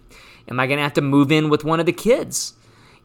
[0.48, 2.54] Am I going to have to move in with one of the kids?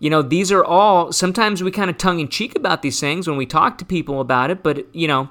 [0.02, 3.28] You know, these are all sometimes we kind of tongue in cheek about these things
[3.28, 5.30] when we talk to people about it, but you know,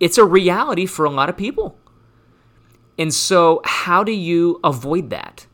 [0.00, 1.78] it's a reality for a lot of people.
[2.98, 5.46] And so, how do you avoid that?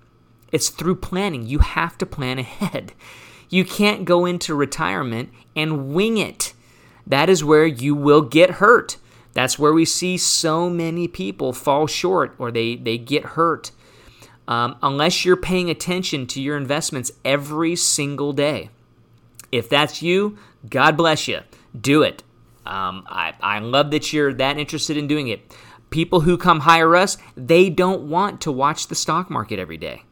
[0.50, 1.46] It's through planning.
[1.46, 2.94] You have to plan ahead.
[3.50, 6.52] You can't go into retirement and wing it.
[7.06, 8.98] That is where you will get hurt.
[9.32, 13.70] That's where we see so many people fall short or they, they get hurt
[14.48, 18.70] um, unless you're paying attention to your investments every single day.
[19.52, 21.40] If that's you, God bless you.
[21.78, 22.24] Do it.
[22.66, 25.54] Um, I, I love that you're that interested in doing it.
[25.90, 30.02] People who come hire us, they don't want to watch the stock market every day.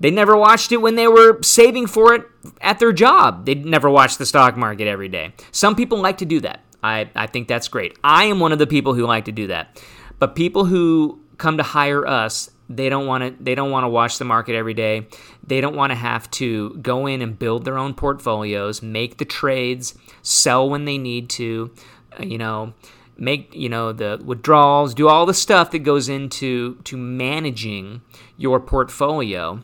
[0.00, 2.24] They never watched it when they were saving for it
[2.60, 3.46] at their job.
[3.46, 5.32] They never watched the stock market every day.
[5.52, 6.60] Some people like to do that.
[6.82, 7.96] I, I think that's great.
[8.02, 9.80] I am one of the people who like to do that.
[10.18, 13.88] But people who come to hire us, they don't want to they don't want to
[13.88, 15.06] watch the market every day.
[15.46, 19.24] They don't want to have to go in and build their own portfolios, make the
[19.24, 21.72] trades, sell when they need to,
[22.18, 22.74] uh, you know,
[23.16, 28.02] make, you know, the withdrawals, do all the stuff that goes into to managing
[28.36, 29.62] your portfolio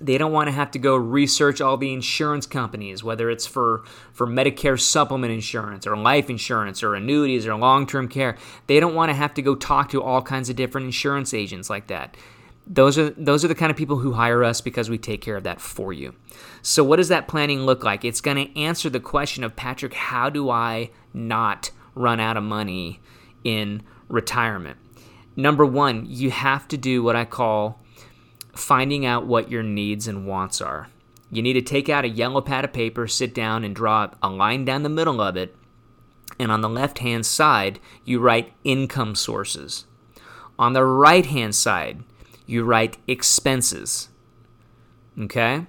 [0.00, 3.84] they don't want to have to go research all the insurance companies whether it's for
[4.12, 8.36] for medicare supplement insurance or life insurance or annuities or long-term care.
[8.66, 11.70] They don't want to have to go talk to all kinds of different insurance agents
[11.70, 12.16] like that.
[12.66, 15.36] Those are those are the kind of people who hire us because we take care
[15.36, 16.14] of that for you.
[16.62, 18.04] So what does that planning look like?
[18.04, 22.42] It's going to answer the question of patrick how do i not run out of
[22.42, 23.00] money
[23.44, 24.76] in retirement.
[25.36, 27.80] Number one, you have to do what I call
[28.58, 30.88] finding out what your needs and wants are.
[31.30, 34.28] You need to take out a yellow pad of paper, sit down, and draw a
[34.28, 35.56] line down the middle of it.
[36.38, 39.86] And on the left hand side, you write income sources.
[40.58, 42.02] On the right hand side,
[42.46, 44.08] you write expenses.
[45.18, 45.66] Okay?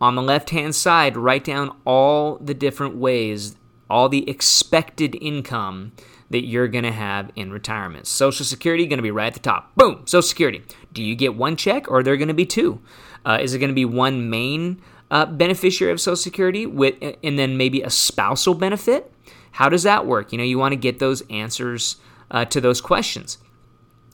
[0.00, 3.56] On the left hand side, write down all the different ways,
[3.88, 5.92] all the expected income
[6.32, 8.06] that you're going to have in retirement.
[8.06, 9.74] Social Security going to be right at the top.
[9.76, 10.62] Boom, Social Security.
[10.92, 12.80] Do you get one check or are there going to be two?
[13.24, 17.38] Uh, is it going to be one main uh, beneficiary of Social Security with, and
[17.38, 19.12] then maybe a spousal benefit?
[19.52, 20.32] How does that work?
[20.32, 21.96] You know, you want to get those answers
[22.30, 23.38] uh, to those questions.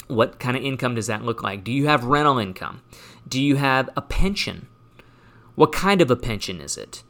[0.08, 1.62] What kind of income does that look like?
[1.62, 2.82] Do you have rental income?
[3.28, 4.66] Do you have a pension?
[5.54, 7.04] What kind of a pension is it?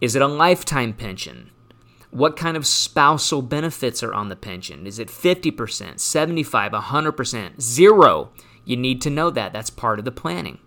[0.00, 1.50] Is it a lifetime pension?
[2.12, 4.86] What kind of spousal benefits are on the pension?
[4.86, 8.30] Is it 50%, 75, 100%, zero?
[8.66, 9.54] You need to know that.
[9.54, 10.58] That's part of the planning.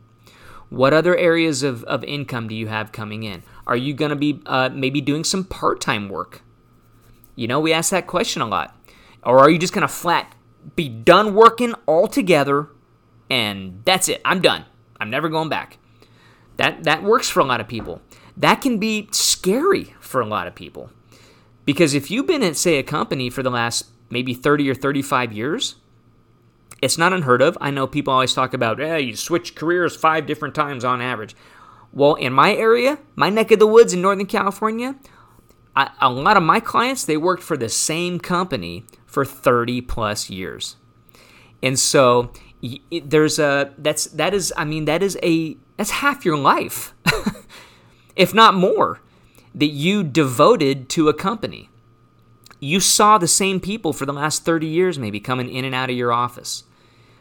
[0.70, 3.44] What other areas of, of income do you have coming in?
[3.68, 6.42] Are you going to be uh, maybe doing some part time work?
[7.36, 8.76] You know, we ask that question a lot.
[9.22, 10.34] Or are you just going to flat
[10.76, 12.70] be done working altogether
[13.30, 14.20] and that's it?
[14.26, 14.66] I'm done.
[15.00, 15.78] I'm never going back.
[16.58, 18.02] That, that works for a lot of people.
[18.36, 20.90] That can be scary for a lot of people.
[21.66, 25.34] Because if you've been at, say, a company for the last maybe 30 or 35
[25.34, 25.76] years,
[26.82, 27.58] it's not unheard of.
[27.60, 31.36] I know people always talk about, eh, you switch careers five different times on average.
[31.92, 34.96] Well, in my area, my neck of the woods in Northern California,
[35.76, 40.30] I, a lot of my clients, they worked for the same company for 30 plus
[40.30, 40.76] years.
[41.64, 42.32] And so
[42.92, 46.94] there's a, that's, that is, I mean, that is a, that's half your life,
[48.16, 49.02] if not more
[49.56, 51.70] that you devoted to a company.
[52.60, 55.90] You saw the same people for the last 30 years, maybe coming in and out
[55.90, 56.64] of your office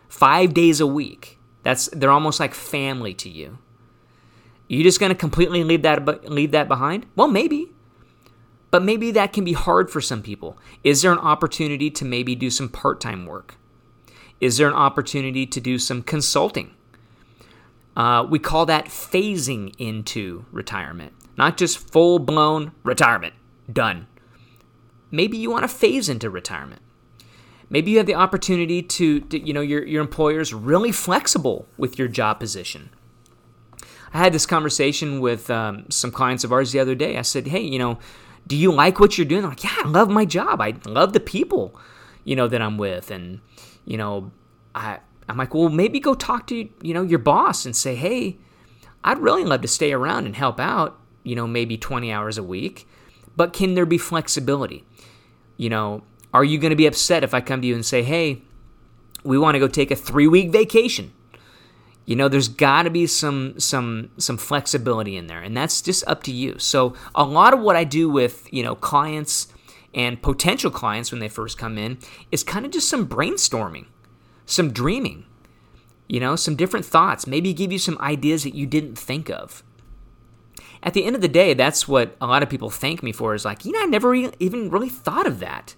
[0.09, 1.39] five days a week.
[1.63, 3.59] That's they're almost like family to you.
[4.69, 7.07] You just going to completely leave that leave that behind?
[7.17, 7.71] Well, maybe.
[8.71, 10.59] But maybe that can be hard for some people.
[10.83, 13.55] Is there an opportunity to maybe do some part-time work?
[14.41, 16.75] Is there an opportunity to do some consulting?
[17.97, 23.35] Uh, we call that phasing into retirement not just full blown retirement.
[23.73, 24.07] Done.
[25.11, 26.83] Maybe you want to phase into retirement.
[27.71, 31.99] Maybe you have the opportunity to, to, you know, your, your employer's really flexible with
[31.99, 32.91] your job position.
[34.13, 37.17] I had this conversation with um, some clients of ours the other day.
[37.17, 37.99] I said, hey, you know,
[38.47, 39.43] do you like what you're doing?
[39.43, 40.61] They're like, yeah, I love my job.
[40.61, 41.75] I love the people,
[42.23, 43.11] you know, that I'm with.
[43.11, 43.41] And,
[43.85, 44.31] you know,
[44.75, 48.39] I, I'm like, well, maybe go talk to, you know, your boss and say, hey,
[49.03, 52.43] I'd really love to stay around and help out you know, maybe 20 hours a
[52.43, 52.87] week,
[53.37, 54.85] but can there be flexibility?
[55.57, 58.03] You know, are you going to be upset if I come to you and say,
[58.03, 58.43] hey,
[59.25, 61.13] we want to go take a three week vacation?
[62.07, 66.07] You know, there's got to be some some some flexibility in there, and that's just
[66.07, 66.59] up to you.
[66.59, 69.49] So a lot of what I do with you know clients
[69.95, 71.99] and potential clients when they first come in
[72.31, 73.87] is kind of just some brainstorming,
[74.45, 75.25] some dreaming,
[76.09, 77.27] you know, some different thoughts.
[77.27, 79.63] Maybe give you some ideas that you didn't think of
[80.85, 83.35] at the end of the day, that's what a lot of people thank me for
[83.35, 85.75] is like, you know, I never even really thought of that.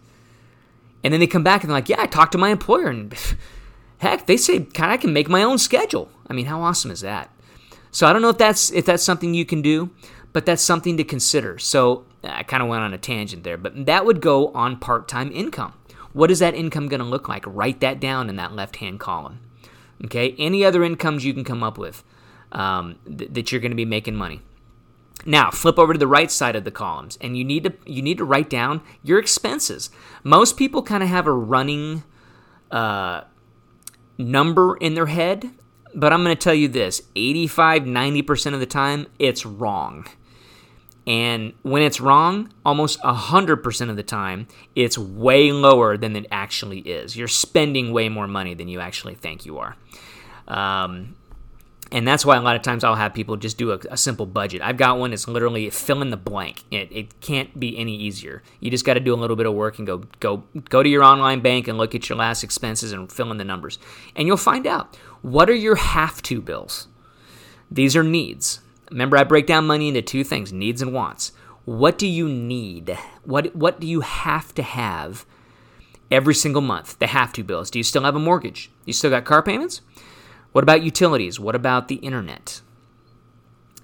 [1.04, 3.14] And then they come back and they're like, yeah, I talked to my employer and
[3.98, 6.10] heck, they say kind of I can make my own schedule.
[6.26, 7.30] I mean, how awesome is that?
[7.92, 9.90] So I don't know if that's if that's something you can do,
[10.32, 11.58] but that's something to consider.
[11.58, 15.30] So I kind of went on a tangent there, but that would go on part-time
[15.32, 15.72] income.
[16.12, 17.44] What is that income going to look like?
[17.46, 19.38] Write that down in that left-hand column.
[20.04, 22.02] Okay, any other incomes you can come up with
[22.52, 24.42] um, th- that you're going to be making money.
[25.24, 28.02] Now, flip over to the right side of the columns and you need to you
[28.02, 29.90] need to write down your expenses.
[30.22, 32.04] Most people kind of have a running
[32.70, 33.22] uh,
[34.18, 35.50] number in their head,
[35.94, 40.06] but I'm going to tell you this, 85 90% of the time it's wrong.
[41.06, 46.80] And when it's wrong, almost 100% of the time, it's way lower than it actually
[46.80, 47.16] is.
[47.16, 49.76] You're spending way more money than you actually think you are.
[50.48, 51.14] Um,
[51.92, 54.26] and that's why a lot of times I'll have people just do a, a, simple
[54.26, 54.60] budget.
[54.60, 56.64] I've got one that's literally fill in the blank.
[56.70, 58.42] It, it can't be any easier.
[58.58, 60.88] You just got to do a little bit of work and go go go to
[60.88, 63.78] your online bank and look at your last expenses and fill in the numbers,
[64.16, 66.88] and you'll find out what are your have to bills.
[67.70, 68.60] These are needs.
[68.90, 71.32] Remember, I break down money into two things: needs and wants.
[71.64, 72.98] What do you need?
[73.24, 75.24] What what do you have to have
[76.10, 76.98] every single month?
[76.98, 77.70] The have to bills.
[77.70, 78.70] Do you still have a mortgage?
[78.84, 79.82] You still got car payments?
[80.56, 81.38] What about utilities?
[81.38, 82.62] What about the internet?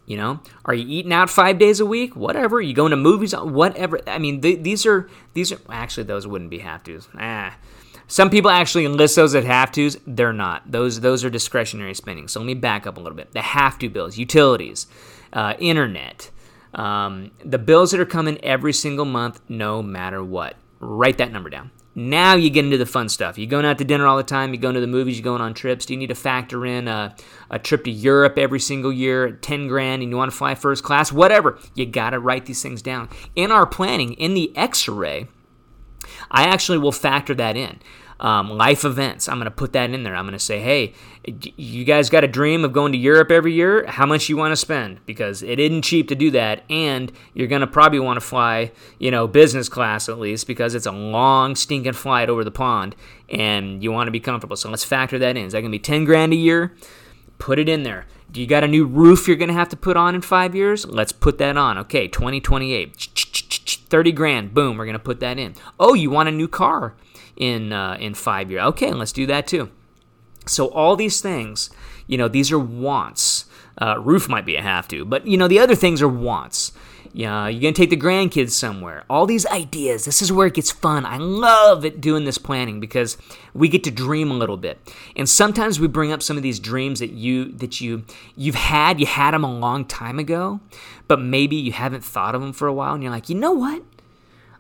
[0.07, 2.17] You know, are you eating out five days a week?
[2.17, 2.63] Whatever.
[2.63, 3.35] You going to movies?
[3.35, 4.01] Whatever.
[4.07, 7.09] I mean, th- these are these are actually those wouldn't be have tos.
[7.15, 7.59] Ah,
[8.07, 9.99] Some people actually list those as have tos.
[10.07, 10.73] They're not.
[10.73, 12.27] Those those are discretionary spending.
[12.27, 13.33] So let me back up a little bit.
[13.33, 14.87] The have to bills, utilities,
[15.35, 16.31] uh, internet,
[16.73, 20.57] um, the bills that are coming every single month, no matter what.
[20.81, 21.71] Write that number down.
[21.95, 23.37] Now you get into the fun stuff.
[23.37, 24.55] You're going out to dinner all the time.
[24.55, 25.19] You're going to the movies.
[25.19, 25.85] You're going on trips.
[25.85, 27.15] Do you need to factor in a,
[27.51, 30.55] a trip to Europe every single year at 10 grand and you want to fly
[30.55, 31.13] first class?
[31.13, 31.59] Whatever.
[31.75, 33.11] You got to write these things down.
[33.37, 35.29] In our planning, in the x ray,
[36.31, 37.81] I actually will factor that in
[38.23, 39.29] um, life events.
[39.29, 40.15] I'm going to put that in there.
[40.15, 40.95] I'm going to say, hey,
[41.57, 43.85] you guys got a dream of going to Europe every year?
[43.87, 45.05] How much you want to spend?
[45.07, 48.71] Because it isn't cheap to do that, and you're going to probably want to fly,
[49.01, 52.95] you know, business class at least because it's a long stinking flight over the pond,
[53.29, 54.57] and you want to be comfortable.
[54.57, 55.47] So let's factor that in.
[55.47, 56.77] Is that going to be 10 grand a year?
[57.39, 58.07] Put it in there.
[58.31, 60.55] Do you got a new roof you're going to have to put on in five
[60.55, 60.87] years?
[60.87, 61.77] Let's put that on.
[61.77, 63.09] Okay, 2028.
[63.91, 64.55] 30 grand.
[64.55, 65.55] Boom, we're going to put that in.
[65.79, 66.95] Oh, you want a new car
[67.37, 68.65] in uh, in five years.
[68.65, 69.71] Okay, let's do that too.
[70.47, 71.71] So all these things,
[72.07, 73.47] you know, these are wants.
[73.81, 76.73] Uh, roof might be a have to, but you know the other things are wants.
[77.15, 79.05] Yeah, you're gonna take the grandkids somewhere.
[79.11, 80.07] All these ideas.
[80.07, 81.05] This is where it gets fun.
[81.05, 83.19] I love it doing this planning because
[83.53, 84.79] we get to dream a little bit.
[85.15, 88.05] And sometimes we bring up some of these dreams that you that you
[88.35, 88.99] you've had.
[88.99, 90.61] You had them a long time ago,
[91.07, 92.95] but maybe you haven't thought of them for a while.
[92.95, 93.83] And you're like, you know what?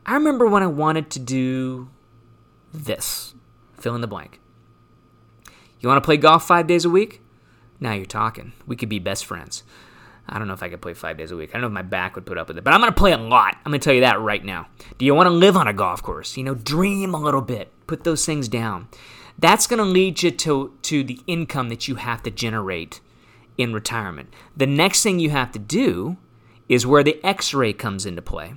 [0.05, 1.89] I remember when I wanted to do
[2.73, 3.35] this.
[3.79, 4.41] Fill in the blank.
[5.81, 7.21] You want to play golf five days a week?
[7.81, 8.53] Now you're talking.
[8.67, 9.65] We could be best friends.
[10.29, 11.51] I don't know if I could play five days a week.
[11.51, 12.99] I don't know if my back would put up with it, but I'm going to
[12.99, 13.57] play a lot.
[13.65, 14.69] I'm going to tell you that right now.
[14.99, 16.37] Do you want to live on a golf course?
[16.37, 17.73] You know, dream a little bit.
[17.89, 18.89] Put those things down.
[19.39, 23.01] That's going to lead you to, to the income that you have to generate
[23.59, 24.33] in retirement.
[24.57, 26.17] The next thing you have to do
[26.69, 28.55] is where the x ray comes into play.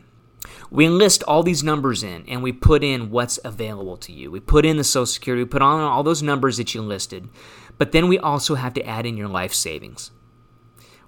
[0.75, 4.29] We enlist all these numbers in and we put in what's available to you.
[4.29, 7.29] We put in the Social Security, we put on all those numbers that you listed,
[7.77, 10.11] but then we also have to add in your life savings.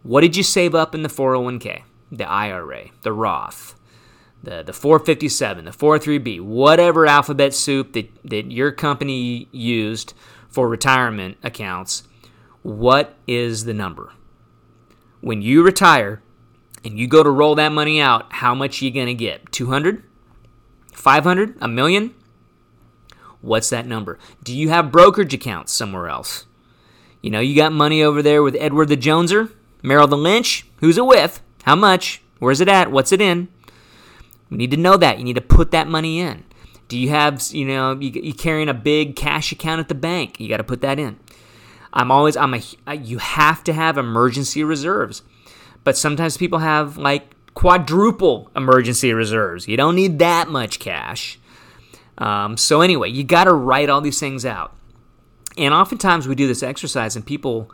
[0.03, 3.75] What did you save up in the 401k, the IRA, the Roth,
[4.41, 10.13] the, the 457, the 43B, whatever alphabet soup that, that your company used
[10.47, 12.03] for retirement accounts?
[12.61, 14.13] What is the number?
[15.19, 16.21] When you retire,
[16.87, 19.51] and you go to roll that money out, how much are you going to get?
[19.51, 20.03] 200?
[20.93, 21.57] 500?
[21.59, 22.15] A million?
[23.41, 24.17] What's that number?
[24.41, 26.45] Do you have brokerage accounts somewhere else?
[27.21, 29.51] You know, you got money over there with Edward the Joneser,
[29.83, 30.65] Merrill the Lynch.
[30.77, 31.41] Who's it with?
[31.63, 32.21] How much?
[32.39, 32.89] Where's it at?
[32.89, 33.49] What's it in?
[34.49, 35.17] We need to know that.
[35.17, 36.45] You need to put that money in.
[36.87, 40.39] Do you have, you know, you, you carrying a big cash account at the bank?
[40.39, 41.19] You got to put that in.
[41.91, 45.21] I'm always, I'm a, you have to have emergency reserves.
[45.87, 49.69] But sometimes people have like quadruple emergency reserves.
[49.69, 51.39] You don't need that much cash.
[52.17, 54.75] Um, so, anyway, you got to write all these things out.
[55.57, 57.71] And oftentimes we do this exercise, and people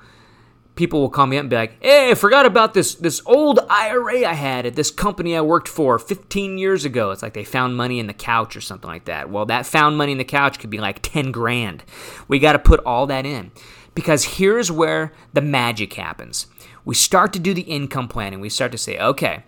[0.76, 3.62] people will call me up and be like, "Hey, I forgot about this this old
[3.68, 7.44] IRA I had at this company I worked for 15 years ago." It's like they
[7.44, 9.32] found money in the couch or something like that.
[9.32, 11.84] Well, that found money in the couch could be like 10 grand.
[12.28, 13.50] We got to put all that in
[13.96, 16.46] because here's where the magic happens
[16.86, 18.40] we start to do the income planning.
[18.40, 19.44] We start to say, okay,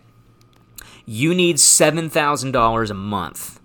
[1.05, 3.59] you need $7,000 a month.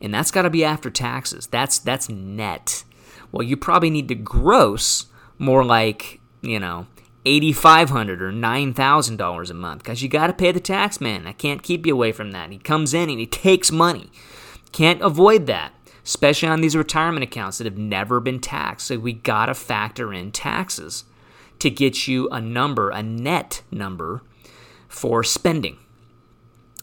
[0.00, 1.46] And that's got to be after taxes.
[1.46, 2.84] That's that's net.
[3.30, 5.06] Well, you probably need to gross
[5.38, 6.86] more like, you know,
[7.24, 11.26] 8500 or $9,000 a month because you got to pay the tax man.
[11.26, 12.50] I can't keep you away from that.
[12.50, 14.10] He comes in and he takes money.
[14.72, 15.72] Can't avoid that,
[16.04, 18.88] especially on these retirement accounts that have never been taxed.
[18.88, 21.04] So we got to factor in taxes
[21.62, 24.22] to get you a number, a net number
[24.88, 25.78] for spending.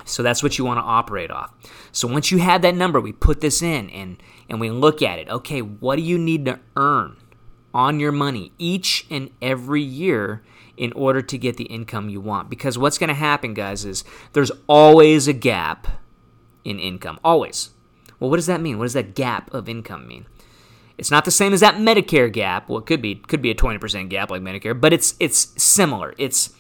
[0.06, 1.54] So that's what you want to operate off.
[1.92, 5.20] So once you have that number, we put this in and, and we look at
[5.20, 5.30] it.
[5.30, 7.18] Okay, what do you need to earn
[7.74, 10.42] on your money each and every year
[10.78, 12.50] in order to get the income you want?
[12.50, 15.88] Because what's going to happen, guys, is there's always a gap
[16.64, 17.20] in income.
[17.22, 17.72] Always.
[18.20, 18.78] Well, what does that mean?
[18.78, 20.26] What does that gap of income mean?
[21.00, 22.68] It's not the same as that Medicare gap.
[22.68, 26.14] Well, it could be could be a 20% gap like Medicare, but it's it's similar.
[26.18, 26.54] It's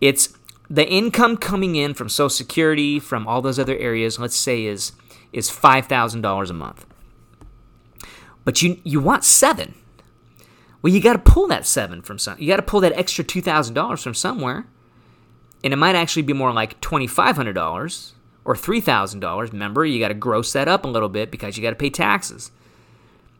[0.00, 0.30] it's
[0.70, 4.92] the income coming in from Social Security, from all those other areas, let's say is
[5.32, 6.86] is $5,000 a month.
[8.46, 9.74] But you you want 7.
[10.80, 12.38] Well, you got to pull that 7 from some.
[12.38, 14.66] You got to pull that extra $2,000 from somewhere.
[15.62, 18.12] And it might actually be more like $2,500
[18.44, 19.52] or $3,000.
[19.52, 21.88] Remember, you got to gross that up a little bit because you got to pay
[21.88, 22.50] taxes.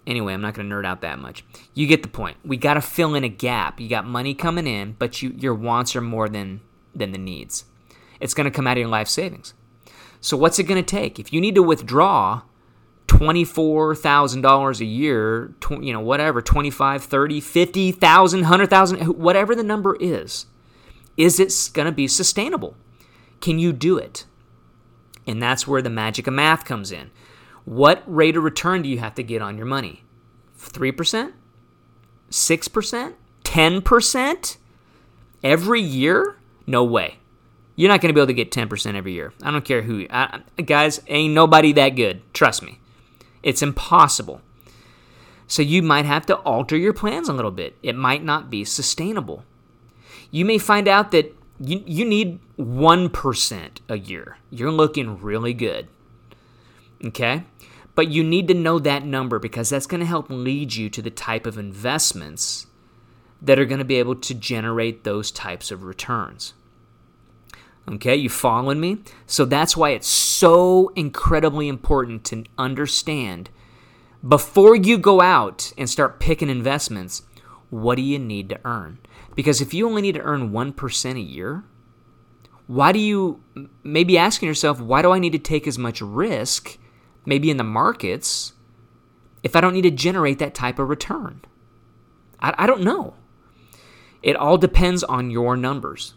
[0.07, 1.45] Anyway, I'm not going to nerd out that much.
[1.73, 2.37] You get the point.
[2.45, 3.81] We got to fill in a gap.
[3.81, 6.61] You got money coming in, but you, your wants are more than
[6.95, 7.65] than the needs.
[8.21, 9.55] It's going to come out of your life savings.
[10.21, 11.19] So what's it going to take?
[11.19, 12.43] If you need to withdraw
[13.09, 20.47] $24,000 a year, tw- you know, whatever, 25, 30, 50,000, 100,000, whatever the number is,
[21.17, 22.77] is it going to be sustainable?
[23.41, 24.25] Can you do it?
[25.27, 27.11] And that's where the magic of math comes in.
[27.65, 30.05] What rate of return do you have to get on your money?
[30.59, 31.33] 3%?
[32.31, 33.15] 6%?
[33.45, 34.57] 10%?
[35.43, 36.37] Every year?
[36.67, 37.19] No way.
[37.77, 39.33] You're not going to be able to get 10% every year.
[39.43, 40.07] I don't care who.
[40.11, 42.23] I, guys, ain't nobody that good.
[42.33, 42.79] Trust me.
[43.43, 44.41] It's impossible.
[45.47, 47.77] So you might have to alter your plans a little bit.
[47.83, 49.45] It might not be sustainable.
[50.31, 54.39] You may find out that you, you need 1% a year.
[54.51, 55.89] You're looking really good.
[57.05, 57.45] Okay?
[57.95, 61.03] But you need to know that number because that's going to help lead you to
[61.03, 62.67] the type of investments
[63.41, 66.55] that are going to be able to generate those types of returns.
[67.87, 68.99] Okay, you following me?
[69.27, 73.51] So that's why it's so incredibly important to understand
[74.27, 77.23] before you go out and start picking investments,
[77.69, 78.99] what do you need to earn?
[79.35, 81.65] Because if you only need to earn 1% a year,
[82.67, 83.43] why do you
[83.83, 86.79] maybe asking yourself, why do I need to take as much risk,
[87.25, 88.53] maybe in the markets,
[89.43, 91.43] if I don't need to generate that type of return?
[92.41, 93.15] I, I don't know.
[94.23, 96.15] It all depends on your numbers.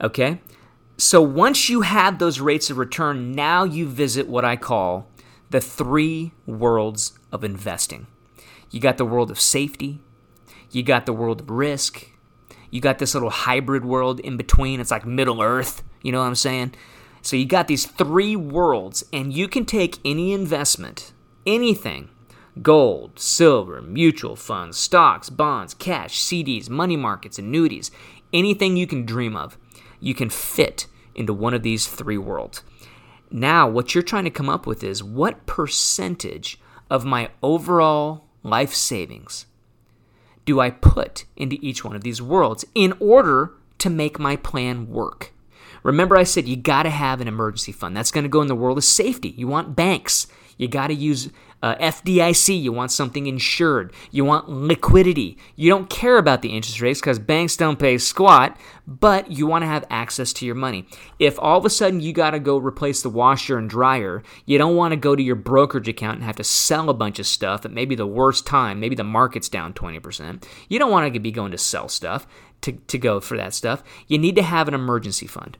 [0.00, 0.40] Okay?
[0.96, 5.08] So once you have those rates of return, now you visit what I call
[5.50, 8.06] the three worlds of investing.
[8.70, 10.00] You got the world of safety,
[10.70, 12.08] you got the world of risk,
[12.70, 14.80] you got this little hybrid world in between.
[14.80, 16.74] It's like Middle Earth, you know what I'm saying?
[17.24, 21.12] So you got these three worlds, and you can take any investment,
[21.46, 22.10] anything
[22.62, 27.90] gold, silver, mutual funds, stocks, bonds, cash, CDs, money markets, annuities,
[28.32, 29.58] anything you can dream of
[30.04, 32.62] you can fit into one of these three worlds.
[33.30, 36.60] Now, what you're trying to come up with is what percentage
[36.90, 39.46] of my overall life savings
[40.44, 44.90] do I put into each one of these worlds in order to make my plan
[44.90, 45.33] work?
[45.84, 47.96] Remember, I said you got to have an emergency fund.
[47.96, 49.34] That's going to go in the world of safety.
[49.36, 50.26] You want banks.
[50.56, 51.30] You got to use
[51.64, 53.94] uh, FDIC, you want something insured.
[54.10, 55.38] You want liquidity.
[55.56, 59.62] You don't care about the interest rates because banks don't pay squat, but you want
[59.62, 60.86] to have access to your money.
[61.18, 64.58] If all of a sudden you got to go replace the washer and dryer, you
[64.58, 67.26] don't want to go to your brokerage account and have to sell a bunch of
[67.26, 70.44] stuff at maybe the worst time, maybe the market's down 20%.
[70.68, 72.26] You don't want to be going to sell stuff
[72.60, 73.82] to, to go for that stuff.
[74.06, 75.56] You need to have an emergency fund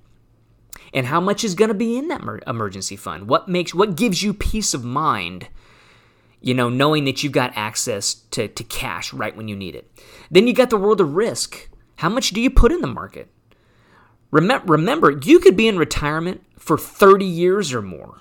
[0.94, 4.22] and how much is going to be in that emergency fund what makes what gives
[4.22, 5.48] you peace of mind
[6.44, 9.90] you know, knowing that you've got access to, to cash right when you need it.
[10.30, 11.70] Then you got the world of risk.
[11.96, 13.30] How much do you put in the market?
[14.30, 18.20] Remember, remember, you could be in retirement for 30 years or more.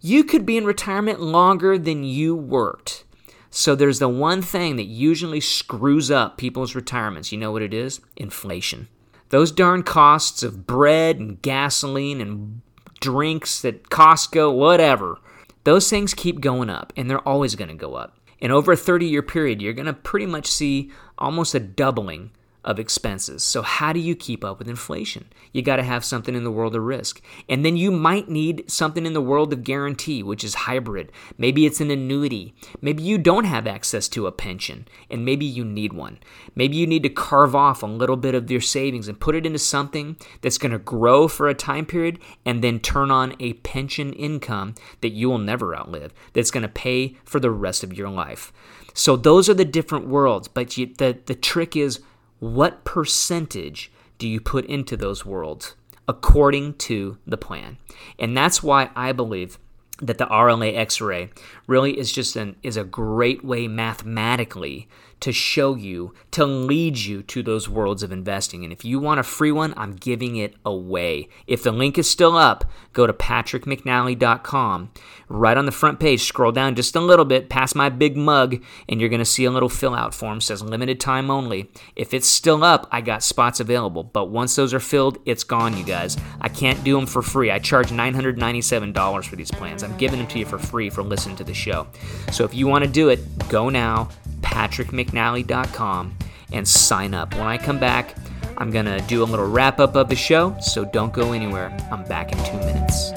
[0.00, 3.04] You could be in retirement longer than you worked.
[3.48, 7.30] So there's the one thing that usually screws up people's retirements.
[7.30, 8.00] You know what it is?
[8.16, 8.88] Inflation.
[9.32, 12.60] Those darn costs of bread and gasoline and
[13.00, 15.16] drinks at Costco, whatever
[15.64, 18.18] those things keep going up, and they're always going to go up.
[18.42, 22.32] And over a 30 year period, you're going to pretty much see almost a doubling
[22.64, 23.42] of expenses.
[23.42, 25.26] So, how do you keep up with inflation?
[25.52, 27.20] You got to have something in the world of risk.
[27.48, 31.10] And then you might need something in the world of guarantee, which is hybrid.
[31.36, 32.54] Maybe it's an annuity.
[32.80, 36.18] Maybe you don't have access to a pension, and maybe you need one.
[36.54, 39.46] Maybe you need to carve off a little bit of your savings and put it
[39.46, 43.54] into something that's going to grow for a time period and then turn on a
[43.54, 47.96] pension income that you will never outlive, that's going to pay for the rest of
[47.96, 48.52] your life.
[48.94, 50.48] So, those are the different worlds.
[50.48, 52.00] But you, the, the trick is,
[52.42, 55.76] what percentage do you put into those worlds
[56.08, 57.78] according to the plan?
[58.18, 59.60] And that's why I believe
[60.02, 61.30] that the RLA X-ray
[61.66, 64.88] really is just an is a great way mathematically
[65.22, 68.64] to show you, to lead you to those worlds of investing.
[68.64, 71.28] And if you want a free one, I'm giving it away.
[71.46, 74.90] If the link is still up, go to patrickmcnally.com.
[75.28, 78.62] Right on the front page, scroll down just a little bit past my big mug,
[78.88, 80.40] and you're going to see a little fill out form.
[80.40, 81.70] Says limited time only.
[81.94, 84.02] If it's still up, I got spots available.
[84.02, 86.16] But once those are filled, it's gone, you guys.
[86.40, 87.52] I can't do them for free.
[87.52, 89.84] I charge $997 for these plans.
[89.84, 91.86] I'm giving them to you for free for listening to the show.
[92.30, 94.08] So if you want to do it, go now
[94.40, 96.16] patrickmcnally.com
[96.52, 97.34] and sign up.
[97.34, 98.14] When I come back,
[98.58, 101.76] I'm going to do a little wrap up of the show, so don't go anywhere.
[101.90, 103.12] I'm back in two minutes.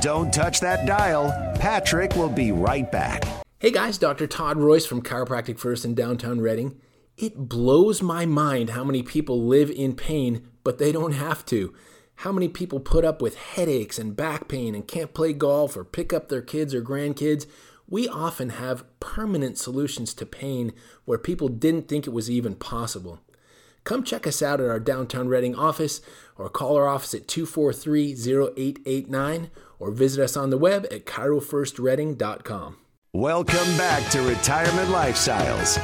[0.00, 1.30] Don't touch that dial.
[1.58, 3.39] Patrick will be right back.
[3.62, 4.26] Hey guys, Dr.
[4.26, 6.80] Todd Royce from Chiropractic First in downtown Reading.
[7.18, 11.74] It blows my mind how many people live in pain, but they don't have to.
[12.14, 15.84] How many people put up with headaches and back pain and can't play golf or
[15.84, 17.44] pick up their kids or grandkids?
[17.86, 20.72] We often have permanent solutions to pain
[21.04, 23.20] where people didn't think it was even possible.
[23.84, 26.00] Come check us out at our downtown Reading office
[26.38, 32.78] or call our office at 243 0889 or visit us on the web at chirofirstreading.com.
[33.12, 35.78] Welcome back to Retirement Lifestyles.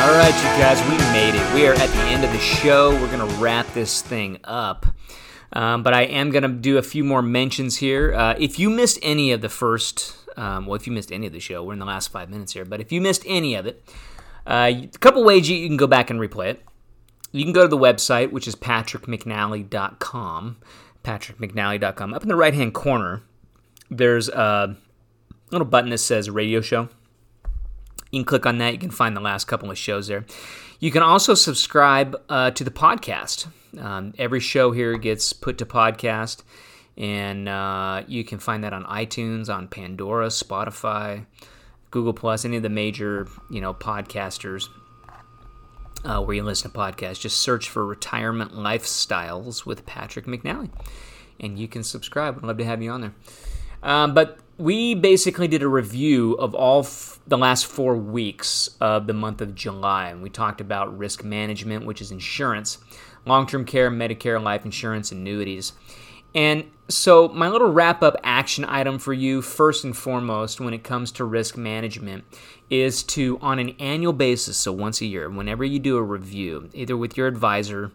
[0.00, 1.54] All right, you guys, we made it.
[1.54, 2.92] We are at the end of the show.
[2.92, 4.86] We're going to wrap this thing up.
[5.52, 8.14] Um, but I am going to do a few more mentions here.
[8.14, 11.34] Uh, if you missed any of the first, um, well, if you missed any of
[11.34, 13.66] the show, we're in the last five minutes here, but if you missed any of
[13.66, 13.84] it,
[14.46, 16.64] uh, a couple ways you, you, can go back and replay it.
[17.32, 20.56] You can go to the website, which is patrickmcnally.com.
[21.04, 22.14] Patrickmcnally.com.
[22.14, 23.22] Up in the right hand corner,
[23.90, 24.76] there's a
[25.50, 26.88] little button that says radio show.
[28.10, 28.72] You can click on that.
[28.72, 30.24] You can find the last couple of shows there.
[30.80, 33.48] You can also subscribe uh, to the podcast.
[33.78, 36.42] Um, every show here gets put to podcast,
[36.96, 41.26] and uh, you can find that on iTunes, on Pandora, Spotify,
[41.90, 44.68] Google Plus, any of the major you know podcasters
[46.04, 47.20] uh, where you listen to podcasts.
[47.20, 50.70] Just search for "Retirement Lifestyles" with Patrick McNally,
[51.40, 52.38] and you can subscribe.
[52.38, 53.14] I'd love to have you on there.
[53.82, 59.06] Um, but we basically did a review of all f- the last four weeks of
[59.06, 62.78] the month of July, and we talked about risk management, which is insurance,
[63.24, 65.72] long term care, Medicare, life insurance, annuities.
[66.38, 70.84] And so, my little wrap up action item for you, first and foremost, when it
[70.84, 72.22] comes to risk management,
[72.70, 76.70] is to, on an annual basis, so once a year, whenever you do a review,
[76.74, 77.90] either with your advisor,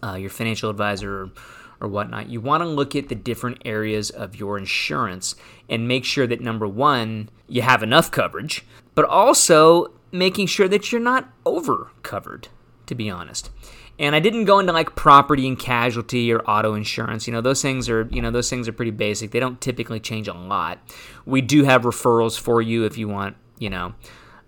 [0.00, 1.30] uh, your financial advisor,
[1.80, 5.34] or whatnot, you want to look at the different areas of your insurance
[5.68, 10.92] and make sure that number one, you have enough coverage, but also making sure that
[10.92, 12.46] you're not over covered,
[12.86, 13.50] to be honest.
[13.98, 17.26] And I didn't go into like property and casualty or auto insurance.
[17.26, 19.32] You know, those things are, you know, those things are pretty basic.
[19.32, 20.78] They don't typically change a lot.
[21.26, 23.94] We do have referrals for you if you want, you know,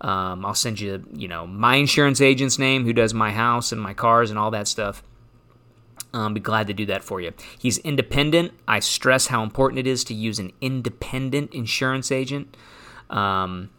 [0.00, 3.80] um, I'll send you, you know, my insurance agent's name who does my house and
[3.80, 5.02] my cars and all that stuff.
[6.12, 7.32] Um, be glad to do that for you.
[7.58, 8.52] He's independent.
[8.66, 12.56] I stress how important it is to use an independent insurance agent.
[13.10, 13.70] Um,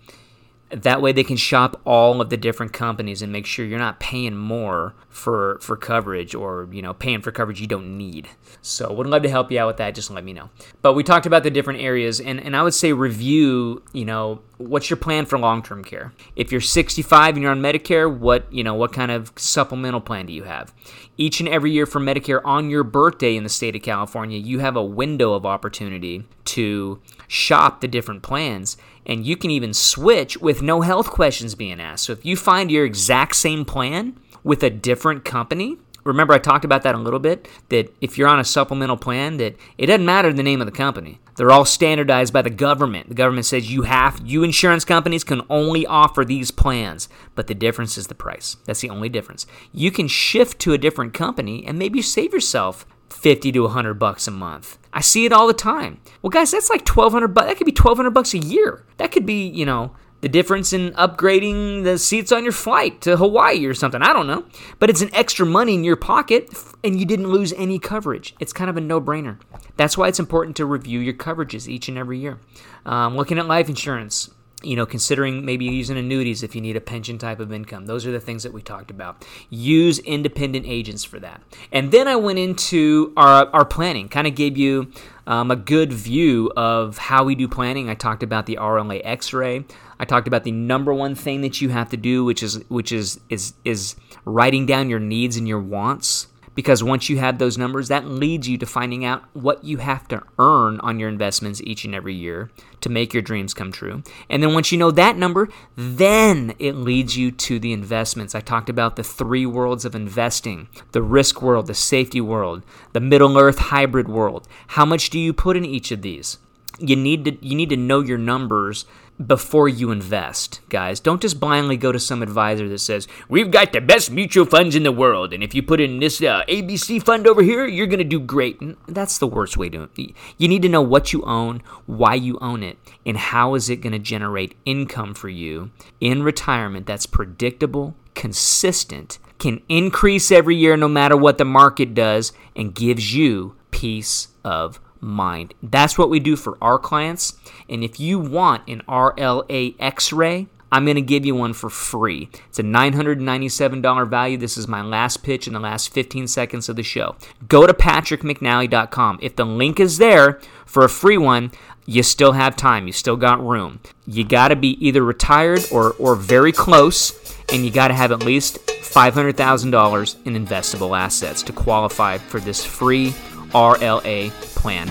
[0.74, 4.00] that way they can shop all of the different companies and make sure you're not
[4.00, 8.30] paying more for for coverage or you know paying for coverage you don't need.
[8.62, 9.96] So would love to help you out with that.
[9.96, 10.50] Just let me know.
[10.82, 14.42] But we talked about the different areas and, and i would say review you know
[14.58, 16.14] what's your plan for long-term care?
[16.36, 20.26] If you're 65 and you're on medicare what you know what kind of supplemental plan
[20.26, 20.74] do you have?
[21.18, 24.60] Each and every year for medicare on your birthday in the state of california you
[24.60, 30.38] have a window of opportunity to shop the different plans and you can even switch
[30.38, 32.06] with no health questions being asked.
[32.06, 36.66] So if you find your exact same plan with a different company, remember I talked
[36.66, 40.06] about that a little bit that if you're on a supplemental plan that it doesn't
[40.06, 41.20] matter the name of the company.
[41.36, 43.10] They're all standardized by the government.
[43.10, 47.56] The government says you have you insurance companies can only offer these plans, but the
[47.56, 48.58] difference is the price.
[48.66, 49.48] That's the only difference.
[49.72, 54.28] You can shift to a different company and maybe save yourself 50 to 100 bucks
[54.28, 54.78] a month.
[54.94, 56.00] I see it all the time.
[56.22, 57.48] Well, guys, that's like 1200 bucks.
[57.48, 58.84] That could be 1200 bucks a year.
[58.98, 59.92] That could be, you know,
[60.22, 64.02] the difference in upgrading the seats on your flight to Hawaii or something.
[64.02, 64.46] I don't know.
[64.80, 66.50] But it's an extra money in your pocket
[66.84, 68.36] and you didn't lose any coverage.
[68.40, 69.40] It's kind of a no brainer.
[69.78, 72.40] That's why it's important to review your coverages each and every year.
[72.86, 74.30] Um, looking at life insurance,
[74.64, 77.86] you know, considering maybe using annuities if you need a pension type of income.
[77.86, 79.26] Those are the things that we talked about.
[79.50, 81.42] Use independent agents for that.
[81.72, 84.92] And then I went into our, our planning, kind of gave you
[85.28, 87.90] um, a good view of how we do planning.
[87.90, 89.66] I talked about the RLA X-ray.
[90.00, 92.92] I talked about the number one thing that you have to do, which is which
[92.92, 93.96] is is is
[94.26, 98.48] writing down your needs and your wants because once you have those numbers, that leads
[98.48, 102.14] you to finding out what you have to earn on your investments each and every
[102.14, 104.04] year to make your dreams come true.
[104.30, 108.36] And then once you know that number, then it leads you to the investments.
[108.36, 113.00] I talked about the three worlds of investing the risk world, the safety world, the
[113.00, 114.48] middle earth hybrid world.
[114.68, 116.38] How much do you put in each of these?
[116.80, 118.86] You need to you need to know your numbers
[119.28, 121.00] before you invest, guys.
[121.00, 124.76] Don't just blindly go to some advisor that says, We've got the best mutual funds
[124.76, 127.88] in the world, and if you put in this uh, ABC fund over here, you're
[127.88, 128.60] going to do great.
[128.88, 129.90] That's the worst way to.
[130.38, 133.78] You need to know what you own, why you own it, and how is it
[133.78, 140.78] going to generate income for you in retirement that's predictable, consistent, can increase every year
[140.78, 145.54] no matter what the market does, and gives you peace of mind.
[145.62, 147.34] That's what we do for our clients.
[147.68, 151.70] And if you want an RLA x ray, I'm going to give you one for
[151.70, 152.30] free.
[152.48, 154.38] It's a $997 value.
[154.38, 157.18] This is my last pitch in the last 15 seconds of the show.
[157.50, 159.20] Go to patrickmcnally.com.
[159.22, 161.52] If the link is there for a free one,
[161.86, 162.88] you still have time.
[162.88, 163.82] You still got room.
[164.08, 168.14] You got to be either retired or, or very close, and you got to have
[168.14, 173.10] at least $500,000 in investable assets to qualify for this free
[173.52, 174.32] RLA
[174.62, 174.90] plan.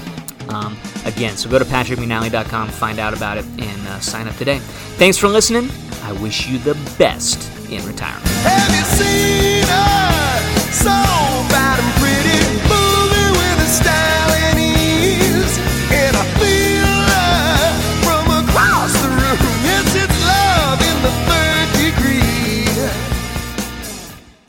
[0.48, 4.58] Um, again, so go to patrickmcnally.com, find out about it, and uh, sign up today.
[4.98, 5.70] Thanks for listening.
[6.02, 8.26] I wish you the best in retirement.